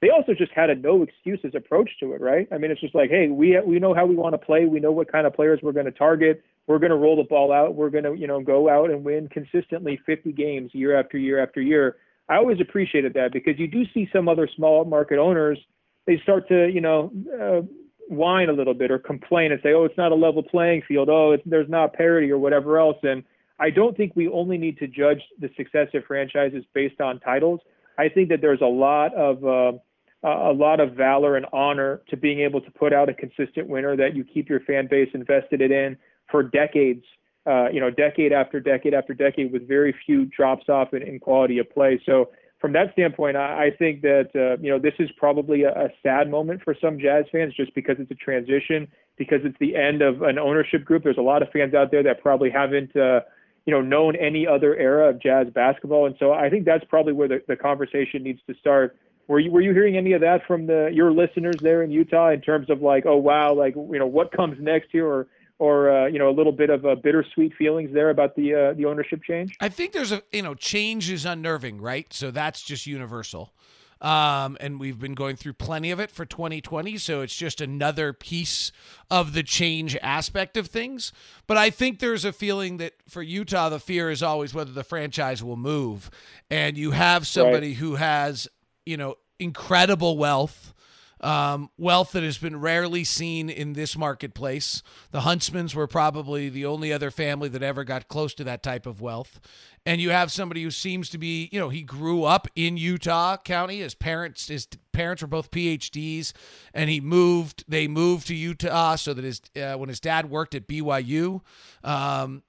They 0.02 0.10
also 0.10 0.34
just 0.34 0.52
had 0.52 0.68
a 0.68 0.74
no 0.74 1.02
excuses 1.02 1.54
approach 1.54 1.90
to 2.00 2.12
it, 2.12 2.20
right? 2.20 2.46
I 2.52 2.58
mean, 2.58 2.70
it's 2.70 2.82
just 2.82 2.94
like, 2.94 3.08
hey, 3.08 3.28
we 3.28 3.58
we 3.64 3.78
know 3.78 3.94
how 3.94 4.04
we 4.04 4.14
want 4.14 4.34
to 4.34 4.38
play. 4.38 4.66
We 4.66 4.78
know 4.78 4.92
what 4.92 5.10
kind 5.10 5.26
of 5.26 5.32
players 5.32 5.60
we're 5.62 5.72
going 5.72 5.86
to 5.86 5.92
target. 5.92 6.44
We're 6.66 6.78
going 6.78 6.90
to 6.90 6.96
roll 6.96 7.16
the 7.16 7.24
ball 7.24 7.50
out. 7.52 7.74
We're 7.74 7.90
going 7.90 8.04
to, 8.04 8.14
you 8.14 8.26
know, 8.26 8.40
go 8.40 8.68
out 8.68 8.90
and 8.90 9.02
win 9.02 9.28
consistently 9.28 9.98
50 10.04 10.32
games 10.32 10.72
year 10.74 10.98
after 10.98 11.16
year 11.16 11.42
after 11.42 11.62
year. 11.62 11.96
I 12.28 12.36
always 12.36 12.60
appreciated 12.60 13.14
that 13.14 13.32
because 13.32 13.58
you 13.58 13.68
do 13.68 13.84
see 13.94 14.08
some 14.12 14.28
other 14.28 14.48
small 14.54 14.84
market 14.84 15.18
owners. 15.18 15.58
They 16.06 16.18
start 16.22 16.48
to, 16.48 16.68
you 16.68 16.80
know, 16.82 17.10
uh, 17.40 17.62
whine 18.08 18.48
a 18.48 18.52
little 18.52 18.74
bit 18.74 18.90
or 18.90 18.98
complain 18.98 19.52
and 19.52 19.60
say, 19.62 19.72
oh, 19.72 19.84
it's 19.84 19.96
not 19.96 20.12
a 20.12 20.14
level 20.14 20.42
playing 20.42 20.82
field. 20.86 21.08
Oh, 21.08 21.36
there's 21.44 21.68
not 21.68 21.92
parity 21.92 22.30
or 22.30 22.38
whatever 22.38 22.78
else. 22.78 22.96
And 23.02 23.24
I 23.58 23.70
don't 23.70 23.96
think 23.96 24.12
we 24.14 24.28
only 24.28 24.58
need 24.58 24.78
to 24.78 24.86
judge 24.86 25.22
the 25.40 25.50
success 25.56 25.88
of 25.94 26.04
franchises 26.04 26.64
based 26.74 27.00
on 27.00 27.20
titles. 27.20 27.60
I 27.98 28.08
think 28.08 28.28
that 28.28 28.40
there's 28.40 28.60
a 28.60 28.66
lot 28.66 29.14
of 29.14 29.44
uh, 29.44 29.78
a 30.22 30.52
lot 30.52 30.80
of 30.80 30.94
valor 30.94 31.36
and 31.36 31.46
honor 31.52 32.02
to 32.08 32.16
being 32.16 32.40
able 32.40 32.60
to 32.60 32.70
put 32.72 32.92
out 32.92 33.08
a 33.08 33.14
consistent 33.14 33.68
winner 33.68 33.96
that 33.96 34.14
you 34.14 34.24
keep 34.24 34.48
your 34.48 34.60
fan 34.60 34.88
base 34.90 35.08
invested 35.14 35.60
in 35.60 35.96
for 36.30 36.42
decades. 36.42 37.04
Uh, 37.46 37.68
you 37.70 37.80
know, 37.80 37.90
decade 37.90 38.32
after 38.32 38.58
decade 38.58 38.92
after 38.92 39.14
decade, 39.14 39.52
with 39.52 39.68
very 39.68 39.94
few 40.04 40.24
drops 40.26 40.68
off 40.68 40.92
in, 40.92 41.02
in 41.02 41.20
quality 41.20 41.58
of 41.58 41.70
play. 41.70 42.00
So 42.04 42.30
from 42.60 42.72
that 42.72 42.92
standpoint, 42.92 43.36
I, 43.36 43.66
I 43.66 43.76
think 43.76 44.02
that 44.02 44.30
uh, 44.34 44.60
you 44.62 44.70
know 44.70 44.78
this 44.78 44.94
is 44.98 45.10
probably 45.16 45.62
a, 45.64 45.70
a 45.70 45.88
sad 46.02 46.30
moment 46.30 46.62
for 46.64 46.74
some 46.80 46.98
Jazz 46.98 47.24
fans, 47.30 47.54
just 47.54 47.74
because 47.74 47.96
it's 47.98 48.10
a 48.10 48.14
transition, 48.14 48.88
because 49.16 49.40
it's 49.44 49.56
the 49.60 49.76
end 49.76 50.02
of 50.02 50.22
an 50.22 50.38
ownership 50.38 50.84
group. 50.84 51.04
There's 51.04 51.18
a 51.18 51.22
lot 51.22 51.42
of 51.42 51.48
fans 51.50 51.74
out 51.74 51.90
there 51.90 52.02
that 52.02 52.22
probably 52.22 52.50
haven't 52.50 52.96
uh, 52.96 53.20
you 53.66 53.72
know 53.72 53.82
known 53.82 54.16
any 54.16 54.46
other 54.46 54.74
era 54.76 55.10
of 55.10 55.20
Jazz 55.20 55.48
basketball, 55.54 56.06
and 56.06 56.16
so 56.18 56.32
I 56.32 56.48
think 56.48 56.64
that's 56.64 56.84
probably 56.84 57.12
where 57.12 57.28
the, 57.28 57.42
the 57.46 57.56
conversation 57.56 58.22
needs 58.22 58.40
to 58.48 58.54
start. 58.54 58.96
Were 59.28 59.38
you 59.38 59.50
were 59.50 59.60
you 59.60 59.72
hearing 59.72 59.96
any 59.96 60.12
of 60.12 60.22
that 60.22 60.46
from 60.46 60.66
the 60.66 60.90
your 60.92 61.12
listeners 61.12 61.60
there 61.62 61.82
in 61.82 61.90
Utah 61.90 62.30
in 62.30 62.40
terms 62.40 62.70
of 62.70 62.80
like, 62.80 63.04
oh 63.06 63.16
wow, 63.16 63.52
like 63.52 63.74
you 63.74 63.98
know 63.98 64.06
what 64.06 64.32
comes 64.32 64.56
next 64.60 64.88
here, 64.92 65.06
or 65.06 65.26
or 65.58 65.90
uh, 65.90 66.06
you 66.06 66.18
know 66.18 66.28
a 66.28 66.32
little 66.32 66.52
bit 66.52 66.70
of 66.70 66.84
a 66.84 66.96
bittersweet 66.96 67.54
feelings 67.54 67.90
there 67.92 68.10
about 68.10 68.36
the 68.36 68.54
uh, 68.54 68.72
the 68.74 68.84
ownership 68.84 69.22
change? 69.22 69.56
I 69.60 69.68
think 69.68 69.92
there's 69.92 70.12
a 70.12 70.22
you 70.32 70.42
know 70.42 70.54
change 70.54 71.10
is 71.10 71.24
unnerving, 71.24 71.80
right? 71.80 72.12
So 72.12 72.30
that's 72.30 72.62
just 72.62 72.86
universal. 72.86 73.52
Um, 74.00 74.58
and 74.60 74.78
we've 74.78 74.98
been 74.98 75.14
going 75.14 75.36
through 75.36 75.54
plenty 75.54 75.90
of 75.90 76.00
it 76.00 76.10
for 76.10 76.26
2020, 76.26 76.98
so 76.98 77.22
it's 77.22 77.34
just 77.34 77.62
another 77.62 78.12
piece 78.12 78.70
of 79.10 79.32
the 79.32 79.42
change 79.42 79.96
aspect 80.02 80.58
of 80.58 80.66
things. 80.66 81.12
But 81.46 81.56
I 81.56 81.70
think 81.70 81.98
there's 81.98 82.26
a 82.26 82.32
feeling 82.32 82.76
that 82.76 82.92
for 83.08 83.22
Utah, 83.22 83.70
the 83.70 83.80
fear 83.80 84.10
is 84.10 84.22
always 84.22 84.52
whether 84.52 84.72
the 84.72 84.84
franchise 84.84 85.42
will 85.42 85.56
move, 85.56 86.10
and 86.50 86.76
you 86.76 86.90
have 86.90 87.26
somebody 87.26 87.68
right. 87.68 87.76
who 87.76 87.94
has 87.94 88.48
you 88.84 88.98
know 88.98 89.16
incredible 89.38 90.18
wealth 90.18 90.74
um, 91.20 91.70
wealth 91.78 92.12
that 92.12 92.22
has 92.22 92.38
been 92.38 92.60
rarely 92.60 93.04
seen 93.04 93.48
in 93.48 93.72
this 93.72 93.96
marketplace. 93.96 94.82
The 95.10 95.20
Huntsmans 95.20 95.74
were 95.74 95.86
probably 95.86 96.48
the 96.48 96.66
only 96.66 96.92
other 96.92 97.10
family 97.10 97.48
that 97.48 97.62
ever 97.62 97.84
got 97.84 98.08
close 98.08 98.34
to 98.34 98.44
that 98.44 98.62
type 98.62 98.86
of 98.86 99.00
wealth. 99.00 99.40
And 99.86 100.00
you 100.00 100.10
have 100.10 100.32
somebody 100.32 100.62
who 100.62 100.70
seems 100.70 101.08
to 101.10 101.18
be, 101.18 101.48
you 101.52 101.60
know, 101.60 101.68
he 101.68 101.82
grew 101.82 102.24
up 102.24 102.48
in 102.56 102.76
Utah 102.76 103.36
County. 103.36 103.78
His 103.78 103.94
parents, 103.94 104.48
his 104.48 104.66
parents 104.92 105.22
were 105.22 105.28
both 105.28 105.52
PhDs, 105.52 106.32
and 106.74 106.90
he 106.90 107.00
moved. 107.00 107.64
They 107.68 107.86
moved 107.86 108.26
to 108.26 108.34
Utah 108.34 108.96
so 108.96 109.14
that 109.14 109.24
his 109.24 109.40
uh, 109.56 109.74
when 109.74 109.88
his 109.88 110.00
dad 110.00 110.28
worked 110.28 110.56
at 110.56 110.66
BYU, 110.66 111.40
um, 111.84 112.42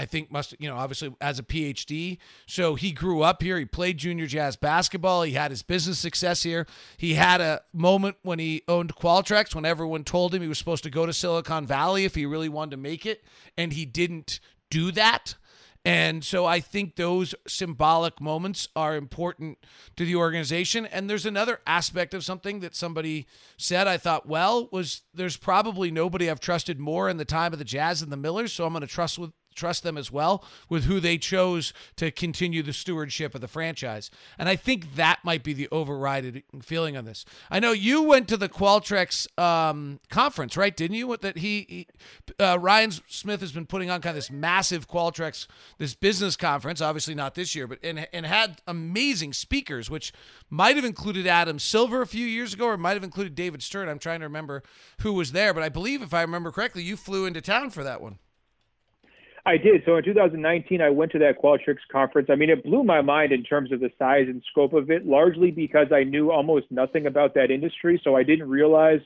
I 0.00 0.06
think 0.06 0.32
must 0.32 0.54
you 0.58 0.66
know 0.66 0.76
obviously 0.76 1.14
as 1.20 1.38
a 1.38 1.42
PhD. 1.42 2.16
So 2.46 2.74
he 2.74 2.90
grew 2.90 3.20
up 3.20 3.42
here. 3.42 3.58
He 3.58 3.66
played 3.66 3.98
junior 3.98 4.26
jazz 4.26 4.56
basketball. 4.56 5.22
He 5.22 5.32
had 5.32 5.50
his 5.50 5.62
business 5.62 5.98
success 5.98 6.42
here. 6.42 6.66
He 6.96 7.14
had 7.14 7.42
a 7.42 7.60
moment 7.74 8.16
when 8.22 8.38
he 8.38 8.62
owned 8.66 8.96
Qualtrics 8.96 9.54
when 9.54 9.66
everyone 9.66 10.04
told 10.04 10.34
him 10.34 10.40
he 10.40 10.48
was 10.48 10.56
supposed 10.56 10.84
to 10.84 10.90
go 10.90 11.04
to 11.04 11.12
Silicon 11.12 11.66
Valley 11.66 12.06
if 12.06 12.14
he 12.14 12.24
really 12.24 12.48
wanted 12.48 12.70
to 12.70 12.76
make 12.78 13.04
it, 13.04 13.22
and 13.58 13.74
he 13.74 13.84
didn't 13.84 14.40
do 14.70 14.90
that. 14.92 15.34
And 15.84 16.22
so 16.22 16.44
I 16.44 16.60
think 16.60 16.96
those 16.96 17.34
symbolic 17.46 18.20
moments 18.20 18.68
are 18.76 18.96
important 18.96 19.58
to 19.96 20.04
the 20.04 20.14
organization. 20.14 20.84
And 20.84 21.08
there's 21.08 21.24
another 21.24 21.60
aspect 21.66 22.12
of 22.12 22.22
something 22.22 22.60
that 22.60 22.76
somebody 22.76 23.26
said 23.56 23.86
I 23.86 23.96
thought, 23.96 24.26
well, 24.26 24.68
was 24.70 25.02
there's 25.14 25.38
probably 25.38 25.90
nobody 25.90 26.28
I've 26.28 26.40
trusted 26.40 26.78
more 26.78 27.08
in 27.08 27.16
the 27.16 27.24
time 27.24 27.54
of 27.54 27.58
the 27.58 27.64
Jazz 27.64 28.02
and 28.02 28.12
the 28.12 28.18
Millers. 28.18 28.52
So 28.52 28.66
I'm 28.66 28.74
going 28.74 28.82
to 28.82 28.86
trust 28.86 29.18
with 29.18 29.32
trust 29.60 29.82
them 29.82 29.98
as 29.98 30.10
well 30.10 30.42
with 30.68 30.84
who 30.84 31.00
they 31.00 31.18
chose 31.18 31.72
to 31.96 32.10
continue 32.10 32.62
the 32.62 32.72
stewardship 32.72 33.34
of 33.34 33.42
the 33.42 33.48
franchise. 33.48 34.10
And 34.38 34.48
I 34.48 34.56
think 34.56 34.96
that 34.96 35.20
might 35.22 35.44
be 35.44 35.52
the 35.52 35.68
overriding 35.70 36.42
feeling 36.62 36.96
on 36.96 37.04
this. 37.04 37.24
I 37.50 37.60
know 37.60 37.72
you 37.72 38.02
went 38.02 38.26
to 38.28 38.38
the 38.38 38.48
Qualtrics 38.48 39.28
um, 39.38 40.00
conference, 40.08 40.56
right? 40.56 40.74
Didn't 40.74 40.96
you? 40.96 41.16
That 41.20 41.38
he, 41.38 41.66
he 41.68 41.86
uh, 42.42 42.58
Ryan 42.58 42.92
Smith 43.08 43.40
has 43.40 43.52
been 43.52 43.66
putting 43.66 43.90
on 43.90 44.00
kind 44.00 44.10
of 44.10 44.16
this 44.16 44.30
massive 44.30 44.88
Qualtrics, 44.88 45.46
this 45.76 45.94
business 45.94 46.36
conference. 46.36 46.80
Obviously 46.80 47.14
not 47.14 47.34
this 47.34 47.54
year, 47.54 47.66
but 47.66 47.78
and 47.82 48.08
and 48.12 48.24
had 48.24 48.62
amazing 48.66 49.34
speakers, 49.34 49.90
which 49.90 50.12
might 50.48 50.76
have 50.76 50.84
included 50.84 51.26
Adam 51.26 51.58
Silver 51.58 52.00
a 52.00 52.06
few 52.06 52.26
years 52.26 52.54
ago, 52.54 52.66
or 52.66 52.76
might 52.78 52.94
have 52.94 53.04
included 53.04 53.34
David 53.34 53.62
Stern. 53.62 53.88
I'm 53.88 53.98
trying 53.98 54.20
to 54.20 54.26
remember 54.26 54.62
who 55.00 55.12
was 55.12 55.32
there, 55.32 55.52
but 55.52 55.62
I 55.62 55.68
believe, 55.68 56.00
if 56.00 56.14
I 56.14 56.22
remember 56.22 56.50
correctly, 56.50 56.82
you 56.82 56.96
flew 56.96 57.26
into 57.26 57.40
town 57.42 57.70
for 57.70 57.84
that 57.84 58.00
one. 58.00 58.18
I 59.46 59.56
did. 59.56 59.82
So 59.86 59.96
in 59.96 60.04
2019, 60.04 60.80
I 60.80 60.90
went 60.90 61.12
to 61.12 61.18
that 61.20 61.40
Qualtrics 61.42 61.78
conference. 61.90 62.28
I 62.30 62.36
mean, 62.36 62.50
it 62.50 62.62
blew 62.62 62.84
my 62.84 63.00
mind 63.00 63.32
in 63.32 63.42
terms 63.42 63.72
of 63.72 63.80
the 63.80 63.90
size 63.98 64.26
and 64.26 64.42
scope 64.50 64.72
of 64.74 64.90
it, 64.90 65.06
largely 65.06 65.50
because 65.50 65.86
I 65.92 66.04
knew 66.04 66.30
almost 66.30 66.66
nothing 66.70 67.06
about 67.06 67.34
that 67.34 67.50
industry. 67.50 68.00
So 68.04 68.16
I 68.16 68.22
didn't 68.22 68.48
realize 68.48 69.00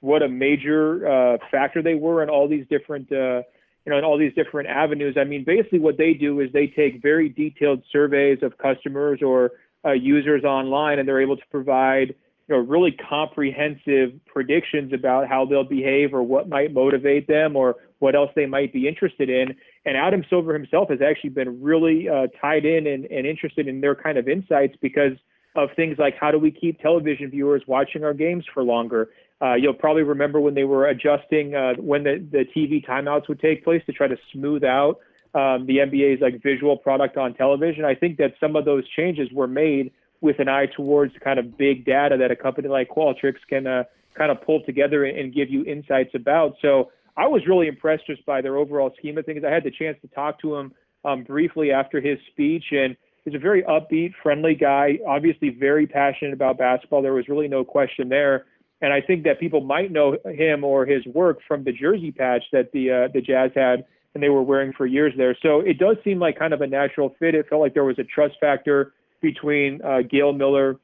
what 0.00 0.22
a 0.22 0.28
major 0.28 1.06
uh, 1.06 1.38
factor 1.50 1.82
they 1.82 1.94
were 1.94 2.22
in 2.22 2.30
all 2.30 2.48
these 2.48 2.66
different, 2.70 3.10
uh, 3.10 3.42
you 3.84 3.90
know, 3.90 3.98
in 3.98 4.04
all 4.04 4.18
these 4.18 4.32
different 4.34 4.68
avenues. 4.68 5.16
I 5.20 5.24
mean, 5.24 5.44
basically 5.44 5.80
what 5.80 5.98
they 5.98 6.14
do 6.14 6.40
is 6.40 6.50
they 6.52 6.68
take 6.68 7.02
very 7.02 7.28
detailed 7.28 7.82
surveys 7.92 8.38
of 8.42 8.56
customers 8.58 9.20
or 9.22 9.52
uh, 9.84 9.92
users 9.92 10.44
online, 10.44 10.98
and 10.98 11.08
they're 11.08 11.20
able 11.20 11.36
to 11.36 11.46
provide 11.50 12.14
you 12.48 12.56
know, 12.56 12.62
really 12.62 12.92
comprehensive 12.92 14.12
predictions 14.26 14.92
about 14.92 15.28
how 15.28 15.44
they'll 15.44 15.64
behave 15.64 16.12
or 16.12 16.22
what 16.22 16.48
might 16.48 16.72
motivate 16.72 17.28
them 17.28 17.56
or 17.56 17.76
what 18.00 18.16
else 18.16 18.30
they 18.34 18.46
might 18.46 18.72
be 18.72 18.88
interested 18.88 19.30
in. 19.30 19.54
And 19.86 19.96
Adam 19.96 20.24
Silver 20.28 20.52
himself 20.52 20.90
has 20.90 21.00
actually 21.00 21.30
been 21.30 21.62
really 21.62 22.08
uh, 22.08 22.26
tied 22.40 22.64
in 22.64 22.86
and, 22.86 23.06
and 23.06 23.26
interested 23.26 23.66
in 23.66 23.80
their 23.80 23.94
kind 23.94 24.18
of 24.18 24.28
insights 24.28 24.76
because 24.80 25.12
of 25.56 25.70
things 25.74 25.96
like 25.98 26.14
how 26.18 26.30
do 26.30 26.38
we 26.38 26.50
keep 26.50 26.80
television 26.80 27.30
viewers 27.30 27.62
watching 27.66 28.04
our 28.04 28.14
games 28.14 28.44
for 28.52 28.62
longer. 28.62 29.10
Uh, 29.42 29.54
you'll 29.54 29.72
probably 29.72 30.02
remember 30.02 30.38
when 30.38 30.54
they 30.54 30.64
were 30.64 30.86
adjusting 30.86 31.54
uh, 31.54 31.72
when 31.78 32.04
the, 32.04 32.24
the 32.30 32.44
TV 32.54 32.84
timeouts 32.84 33.26
would 33.28 33.40
take 33.40 33.64
place 33.64 33.82
to 33.86 33.92
try 33.92 34.06
to 34.06 34.16
smooth 34.32 34.62
out 34.62 34.98
um, 35.34 35.66
the 35.66 35.78
NBA's 35.78 36.20
like 36.20 36.42
visual 36.42 36.76
product 36.76 37.16
on 37.16 37.34
television. 37.34 37.84
I 37.84 37.94
think 37.94 38.18
that 38.18 38.34
some 38.38 38.56
of 38.56 38.64
those 38.64 38.88
changes 38.88 39.28
were 39.32 39.46
made 39.46 39.92
with 40.20 40.38
an 40.38 40.48
eye 40.48 40.66
towards 40.66 41.14
kind 41.24 41.38
of 41.38 41.56
big 41.56 41.84
data 41.86 42.16
that 42.18 42.30
a 42.30 42.36
company 42.36 42.68
like 42.68 42.90
Qualtrics 42.90 43.40
can 43.48 43.66
uh, 43.66 43.84
kind 44.14 44.30
of 44.30 44.42
pull 44.42 44.62
together 44.64 45.04
and 45.04 45.32
give 45.32 45.48
you 45.48 45.64
insights 45.64 46.14
about. 46.14 46.56
So 46.60 46.90
I 47.20 47.26
was 47.26 47.42
really 47.46 47.66
impressed 47.66 48.06
just 48.06 48.24
by 48.24 48.40
their 48.40 48.56
overall 48.56 48.90
scheme 48.98 49.18
of 49.18 49.26
things. 49.26 49.42
I 49.46 49.50
had 49.50 49.62
the 49.62 49.70
chance 49.70 49.98
to 50.00 50.08
talk 50.08 50.40
to 50.40 50.56
him 50.56 50.72
um, 51.04 51.22
briefly 51.22 51.70
after 51.70 52.00
his 52.00 52.18
speech, 52.30 52.64
and 52.70 52.96
he's 53.24 53.34
a 53.34 53.38
very 53.38 53.62
upbeat, 53.64 54.12
friendly 54.22 54.54
guy. 54.54 54.98
Obviously, 55.06 55.50
very 55.50 55.86
passionate 55.86 56.32
about 56.32 56.56
basketball. 56.56 57.02
There 57.02 57.12
was 57.12 57.28
really 57.28 57.46
no 57.46 57.62
question 57.62 58.08
there. 58.08 58.46
And 58.80 58.90
I 58.90 59.02
think 59.02 59.24
that 59.24 59.38
people 59.38 59.60
might 59.60 59.92
know 59.92 60.16
him 60.24 60.64
or 60.64 60.86
his 60.86 61.04
work 61.04 61.40
from 61.46 61.62
the 61.64 61.72
jersey 61.72 62.10
patch 62.10 62.44
that 62.52 62.72
the 62.72 62.90
uh, 62.90 63.08
the 63.12 63.20
Jazz 63.20 63.50
had 63.54 63.84
and 64.14 64.22
they 64.22 64.30
were 64.30 64.42
wearing 64.42 64.72
for 64.72 64.86
years 64.86 65.12
there. 65.18 65.36
So 65.42 65.60
it 65.60 65.78
does 65.78 65.96
seem 66.02 66.18
like 66.18 66.38
kind 66.38 66.54
of 66.54 66.62
a 66.62 66.66
natural 66.66 67.14
fit. 67.18 67.34
It 67.34 67.46
felt 67.48 67.60
like 67.60 67.74
there 67.74 67.84
was 67.84 67.98
a 67.98 68.04
trust 68.04 68.36
factor 68.40 68.94
between 69.20 69.80
uh, 69.82 69.98
Gail 70.10 70.32
Miller 70.32 70.80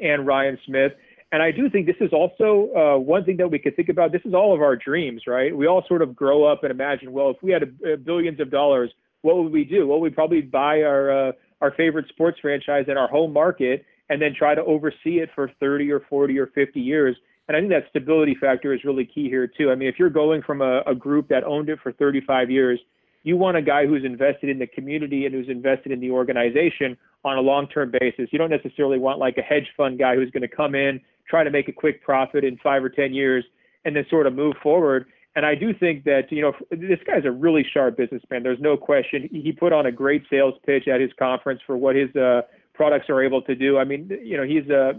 and 0.00 0.24
Ryan 0.24 0.56
Smith. 0.64 0.92
And 1.34 1.42
I 1.42 1.50
do 1.50 1.68
think 1.68 1.86
this 1.86 1.96
is 1.98 2.12
also 2.12 2.70
uh, 2.76 2.96
one 2.96 3.24
thing 3.24 3.38
that 3.38 3.50
we 3.50 3.58
could 3.58 3.74
think 3.74 3.88
about. 3.88 4.12
This 4.12 4.22
is 4.24 4.34
all 4.34 4.54
of 4.54 4.60
our 4.62 4.76
dreams, 4.76 5.22
right? 5.26 5.54
We 5.54 5.66
all 5.66 5.82
sort 5.88 6.00
of 6.00 6.14
grow 6.14 6.44
up 6.44 6.62
and 6.62 6.70
imagine, 6.70 7.10
well, 7.10 7.30
if 7.30 7.38
we 7.42 7.50
had 7.50 7.64
a, 7.64 7.94
a 7.94 7.96
billions 7.96 8.38
of 8.38 8.52
dollars, 8.52 8.92
what 9.22 9.38
would 9.38 9.50
we 9.50 9.64
do? 9.64 9.88
Well, 9.88 9.98
we'd 9.98 10.14
probably 10.14 10.42
buy 10.42 10.82
our 10.82 11.30
uh, 11.30 11.32
our 11.60 11.72
favorite 11.72 12.06
sports 12.08 12.38
franchise 12.40 12.84
in 12.86 12.96
our 12.96 13.08
home 13.08 13.32
market 13.32 13.84
and 14.10 14.22
then 14.22 14.32
try 14.32 14.54
to 14.54 14.62
oversee 14.62 15.18
it 15.18 15.28
for 15.34 15.50
30 15.58 15.90
or 15.90 16.02
40 16.08 16.38
or 16.38 16.46
50 16.54 16.78
years. 16.78 17.16
And 17.48 17.56
I 17.56 17.60
think 17.60 17.72
that 17.72 17.88
stability 17.90 18.36
factor 18.40 18.72
is 18.72 18.84
really 18.84 19.04
key 19.04 19.28
here 19.28 19.48
too. 19.48 19.72
I 19.72 19.74
mean, 19.74 19.88
if 19.88 19.96
you're 19.98 20.10
going 20.10 20.40
from 20.40 20.62
a, 20.62 20.82
a 20.86 20.94
group 20.94 21.26
that 21.30 21.42
owned 21.42 21.68
it 21.68 21.80
for 21.82 21.90
35 21.90 22.48
years, 22.48 22.78
you 23.24 23.36
want 23.36 23.56
a 23.56 23.62
guy 23.62 23.86
who's 23.86 24.04
invested 24.04 24.50
in 24.50 24.60
the 24.60 24.68
community 24.68 25.26
and 25.26 25.34
who's 25.34 25.48
invested 25.48 25.90
in 25.90 25.98
the 25.98 26.12
organization 26.12 26.96
on 27.24 27.38
a 27.38 27.40
long-term 27.40 27.92
basis. 27.98 28.28
You 28.30 28.38
don't 28.38 28.50
necessarily 28.50 29.00
want 29.00 29.18
like 29.18 29.36
a 29.36 29.42
hedge 29.42 29.66
fund 29.76 29.98
guy 29.98 30.14
who's 30.14 30.30
going 30.30 30.42
to 30.42 30.56
come 30.56 30.76
in, 30.76 31.00
try 31.28 31.44
to 31.44 31.50
make 31.50 31.68
a 31.68 31.72
quick 31.72 32.02
profit 32.02 32.44
in 32.44 32.56
five 32.58 32.82
or 32.84 32.88
10 32.88 33.14
years, 33.14 33.44
and 33.84 33.96
then 33.96 34.04
sort 34.10 34.26
of 34.26 34.34
move 34.34 34.54
forward. 34.62 35.06
And 35.36 35.44
I 35.44 35.54
do 35.54 35.74
think 35.74 36.04
that, 36.04 36.30
you 36.30 36.42
know, 36.42 36.52
this 36.70 37.00
guy's 37.06 37.24
a 37.24 37.30
really 37.30 37.66
sharp 37.72 37.96
businessman. 37.96 38.42
There's 38.42 38.60
no 38.60 38.76
question. 38.76 39.28
He 39.32 39.52
put 39.52 39.72
on 39.72 39.86
a 39.86 39.92
great 39.92 40.22
sales 40.30 40.54
pitch 40.64 40.86
at 40.86 41.00
his 41.00 41.10
conference 41.18 41.60
for 41.66 41.76
what 41.76 41.96
his 41.96 42.14
uh, 42.14 42.42
products 42.72 43.10
are 43.10 43.22
able 43.22 43.42
to 43.42 43.54
do. 43.54 43.78
I 43.78 43.84
mean, 43.84 44.10
you 44.22 44.36
know, 44.36 44.44
he's 44.44 44.68
a, 44.70 44.92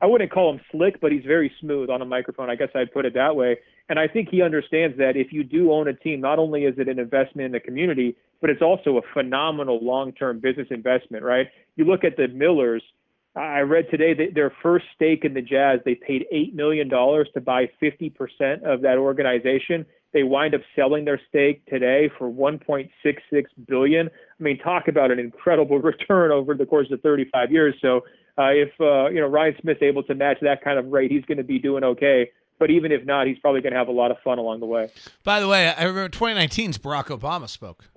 I 0.00 0.06
wouldn't 0.06 0.32
call 0.32 0.52
him 0.52 0.60
slick, 0.72 1.00
but 1.00 1.12
he's 1.12 1.24
very 1.24 1.52
smooth 1.60 1.90
on 1.90 2.02
a 2.02 2.04
microphone. 2.04 2.50
I 2.50 2.56
guess 2.56 2.68
I'd 2.74 2.92
put 2.92 3.04
it 3.04 3.14
that 3.14 3.36
way. 3.36 3.58
And 3.88 3.98
I 3.98 4.08
think 4.08 4.28
he 4.30 4.42
understands 4.42 4.98
that 4.98 5.16
if 5.16 5.32
you 5.32 5.44
do 5.44 5.72
own 5.72 5.88
a 5.88 5.94
team, 5.94 6.20
not 6.20 6.38
only 6.38 6.64
is 6.64 6.74
it 6.78 6.88
an 6.88 6.98
investment 6.98 7.46
in 7.46 7.52
the 7.52 7.60
community, 7.60 8.16
but 8.40 8.50
it's 8.50 8.62
also 8.62 8.98
a 8.98 9.02
phenomenal 9.14 9.78
long-term 9.82 10.40
business 10.40 10.68
investment, 10.70 11.24
right? 11.24 11.48
You 11.76 11.84
look 11.84 12.04
at 12.04 12.16
the 12.16 12.28
Millers. 12.28 12.82
I 13.38 13.60
read 13.60 13.90
today 13.90 14.14
that 14.14 14.34
their 14.34 14.52
first 14.62 14.86
stake 14.94 15.24
in 15.24 15.34
the 15.34 15.42
Jazz, 15.42 15.80
they 15.84 15.94
paid 15.94 16.26
eight 16.32 16.54
million 16.54 16.88
dollars 16.88 17.28
to 17.34 17.40
buy 17.40 17.70
50% 17.80 18.62
of 18.62 18.82
that 18.82 18.98
organization. 18.98 19.86
They 20.12 20.22
wind 20.22 20.54
up 20.54 20.62
selling 20.74 21.04
their 21.04 21.20
stake 21.28 21.64
today 21.66 22.10
for 22.18 22.30
1.66 22.30 22.88
billion. 23.66 24.08
I 24.08 24.42
mean, 24.42 24.58
talk 24.58 24.88
about 24.88 25.10
an 25.10 25.18
incredible 25.18 25.78
return 25.80 26.32
over 26.32 26.54
the 26.54 26.66
course 26.66 26.90
of 26.90 27.00
35 27.02 27.52
years. 27.52 27.74
So 27.80 27.98
uh, 28.38 28.50
if 28.50 28.70
uh, 28.80 29.08
you 29.10 29.20
know 29.20 29.26
Ryan 29.26 29.54
Smith's 29.60 29.82
able 29.82 30.02
to 30.04 30.14
match 30.14 30.38
that 30.42 30.62
kind 30.62 30.78
of 30.78 30.86
rate, 30.86 31.10
he's 31.10 31.24
going 31.24 31.38
to 31.38 31.44
be 31.44 31.58
doing 31.58 31.84
okay. 31.84 32.30
But 32.58 32.70
even 32.70 32.90
if 32.90 33.04
not, 33.04 33.28
he's 33.28 33.38
probably 33.38 33.60
going 33.60 33.72
to 33.72 33.78
have 33.78 33.88
a 33.88 33.92
lot 33.92 34.10
of 34.10 34.16
fun 34.24 34.38
along 34.38 34.60
the 34.60 34.66
way. 34.66 34.90
By 35.22 35.38
the 35.38 35.46
way, 35.46 35.68
I 35.68 35.84
remember 35.84 36.08
2019's 36.08 36.78
Barack 36.78 37.06
Obama 37.06 37.48
spoke. 37.48 37.88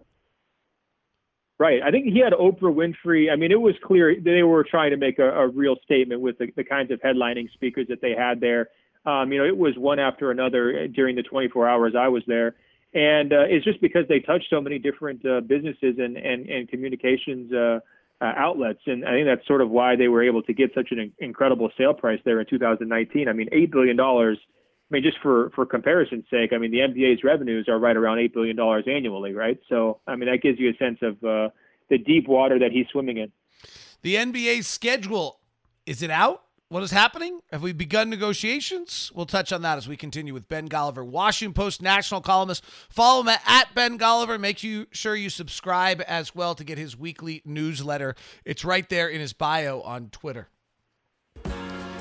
Right. 1.62 1.80
I 1.84 1.92
think 1.92 2.08
he 2.08 2.18
had 2.18 2.34
Oprah 2.34 2.74
Winfrey. 2.74 3.32
I 3.32 3.36
mean, 3.36 3.52
it 3.52 3.62
was 3.62 3.76
clear 3.84 4.20
they 4.20 4.42
were 4.42 4.64
trying 4.64 4.90
to 4.90 4.98
make 4.98 5.20
a, 5.20 5.30
a 5.30 5.48
real 5.48 5.76
statement 5.84 6.20
with 6.20 6.40
the, 6.40 6.48
the, 6.56 6.64
kinds 6.64 6.90
of 6.90 7.00
headlining 7.02 7.54
speakers 7.54 7.86
that 7.90 8.02
they 8.02 8.16
had 8.18 8.40
there. 8.42 8.70
Um, 9.06 9.32
you 9.32 9.38
know, 9.38 9.46
it 9.46 9.56
was 9.56 9.78
one 9.78 10.00
after 10.00 10.32
another 10.32 10.88
during 10.88 11.16
the 11.16 11.22
24 11.22 11.70
hours 11.70 11.94
I 11.96 12.08
was 12.08 12.24
there. 12.26 12.56
And 12.96 13.32
uh, 13.32 13.46
it's 13.48 13.64
just 13.64 13.80
because 13.80 14.08
they 14.10 14.22
touched 14.22 14.48
so 14.50 14.60
many 14.60 14.80
different 14.80 15.24
uh, 15.24 15.42
businesses 15.42 16.00
and, 16.00 16.18
and, 16.18 16.50
and 16.50 16.68
communications 16.68 17.54
uh, 17.54 17.80
uh, 18.22 18.34
outlets. 18.36 18.82
And 18.88 19.06
I 19.06 19.12
think 19.12 19.28
that's 19.28 19.46
sort 19.46 19.62
of 19.62 19.70
why 19.70 19.96
they 19.96 20.08
were 20.08 20.24
able 20.24 20.42
to 20.42 20.54
get 20.54 20.72
such 20.74 20.88
an 20.90 21.14
incredible 21.20 21.70
sale 21.78 21.94
price 21.94 22.22
there 22.26 22.40
in 22.40 22.48
2019. 22.48 23.28
I 23.28 23.34
mean, 23.34 23.50
$8 23.52 23.72
billion. 23.72 24.00
I 24.92 24.96
mean, 24.96 25.04
just 25.04 25.20
for, 25.24 25.52
for 25.56 25.66
comparison's 25.66 26.26
sake, 26.30 26.52
I 26.54 26.58
mean, 26.58 26.72
the 26.72 26.80
NBA's 26.80 27.24
revenues 27.24 27.70
are 27.70 27.80
right 27.80 27.96
around 27.96 28.18
$8 28.18 28.34
billion 28.34 28.60
annually, 28.60 29.32
right? 29.32 29.58
So, 29.70 30.02
I 30.06 30.18
mean, 30.18 30.30
that 30.30 30.42
gives 30.42 30.60
you 30.60 30.70
a 30.70 30.76
sense 30.76 31.00
of 31.02 31.14
uh, 31.24 31.50
the 31.90 31.98
deep 31.98 32.28
water 32.28 32.60
that 32.60 32.72
he's 32.74 32.88
swimming 32.92 33.18
in. 33.18 33.32
The 34.02 34.16
NBA 34.16 34.66
schedule, 34.66 35.40
is 35.86 36.02
it 36.02 36.12
out? 36.12 36.44
What 36.68 36.84
is 36.84 36.92
happening? 36.92 37.40
Have 37.52 37.62
we 37.62 37.72
begun 37.72 38.10
negotiations? 38.10 39.12
We'll 39.16 39.26
touch 39.26 39.54
on 39.54 39.62
that 39.62 39.78
as 39.78 39.88
we 39.88 39.96
continue 39.96 40.34
with 40.34 40.50
Ben 40.50 40.68
Golliver, 40.68 41.06
Washington 41.06 41.54
Post 41.54 41.82
national 41.82 42.20
columnist. 42.20 42.66
Follow 42.90 43.22
him 43.22 43.30
at 43.30 43.74
Ben 43.74 43.98
Golliver. 43.98 44.38
Make 44.40 44.62
you 44.62 44.88
sure 44.92 45.16
you 45.16 45.30
subscribe 45.30 46.02
as 46.06 46.36
well 46.36 46.54
to 46.56 46.66
get 46.66 46.78
his 46.78 46.98
weekly 46.98 47.42
newsletter. 47.46 48.16
It's 48.44 48.66
right 48.66 48.88
there 48.90 49.08
in 49.08 49.22
his 49.22 49.32
bio 49.32 49.82
on 49.82 50.10
Twitter. 50.10 50.50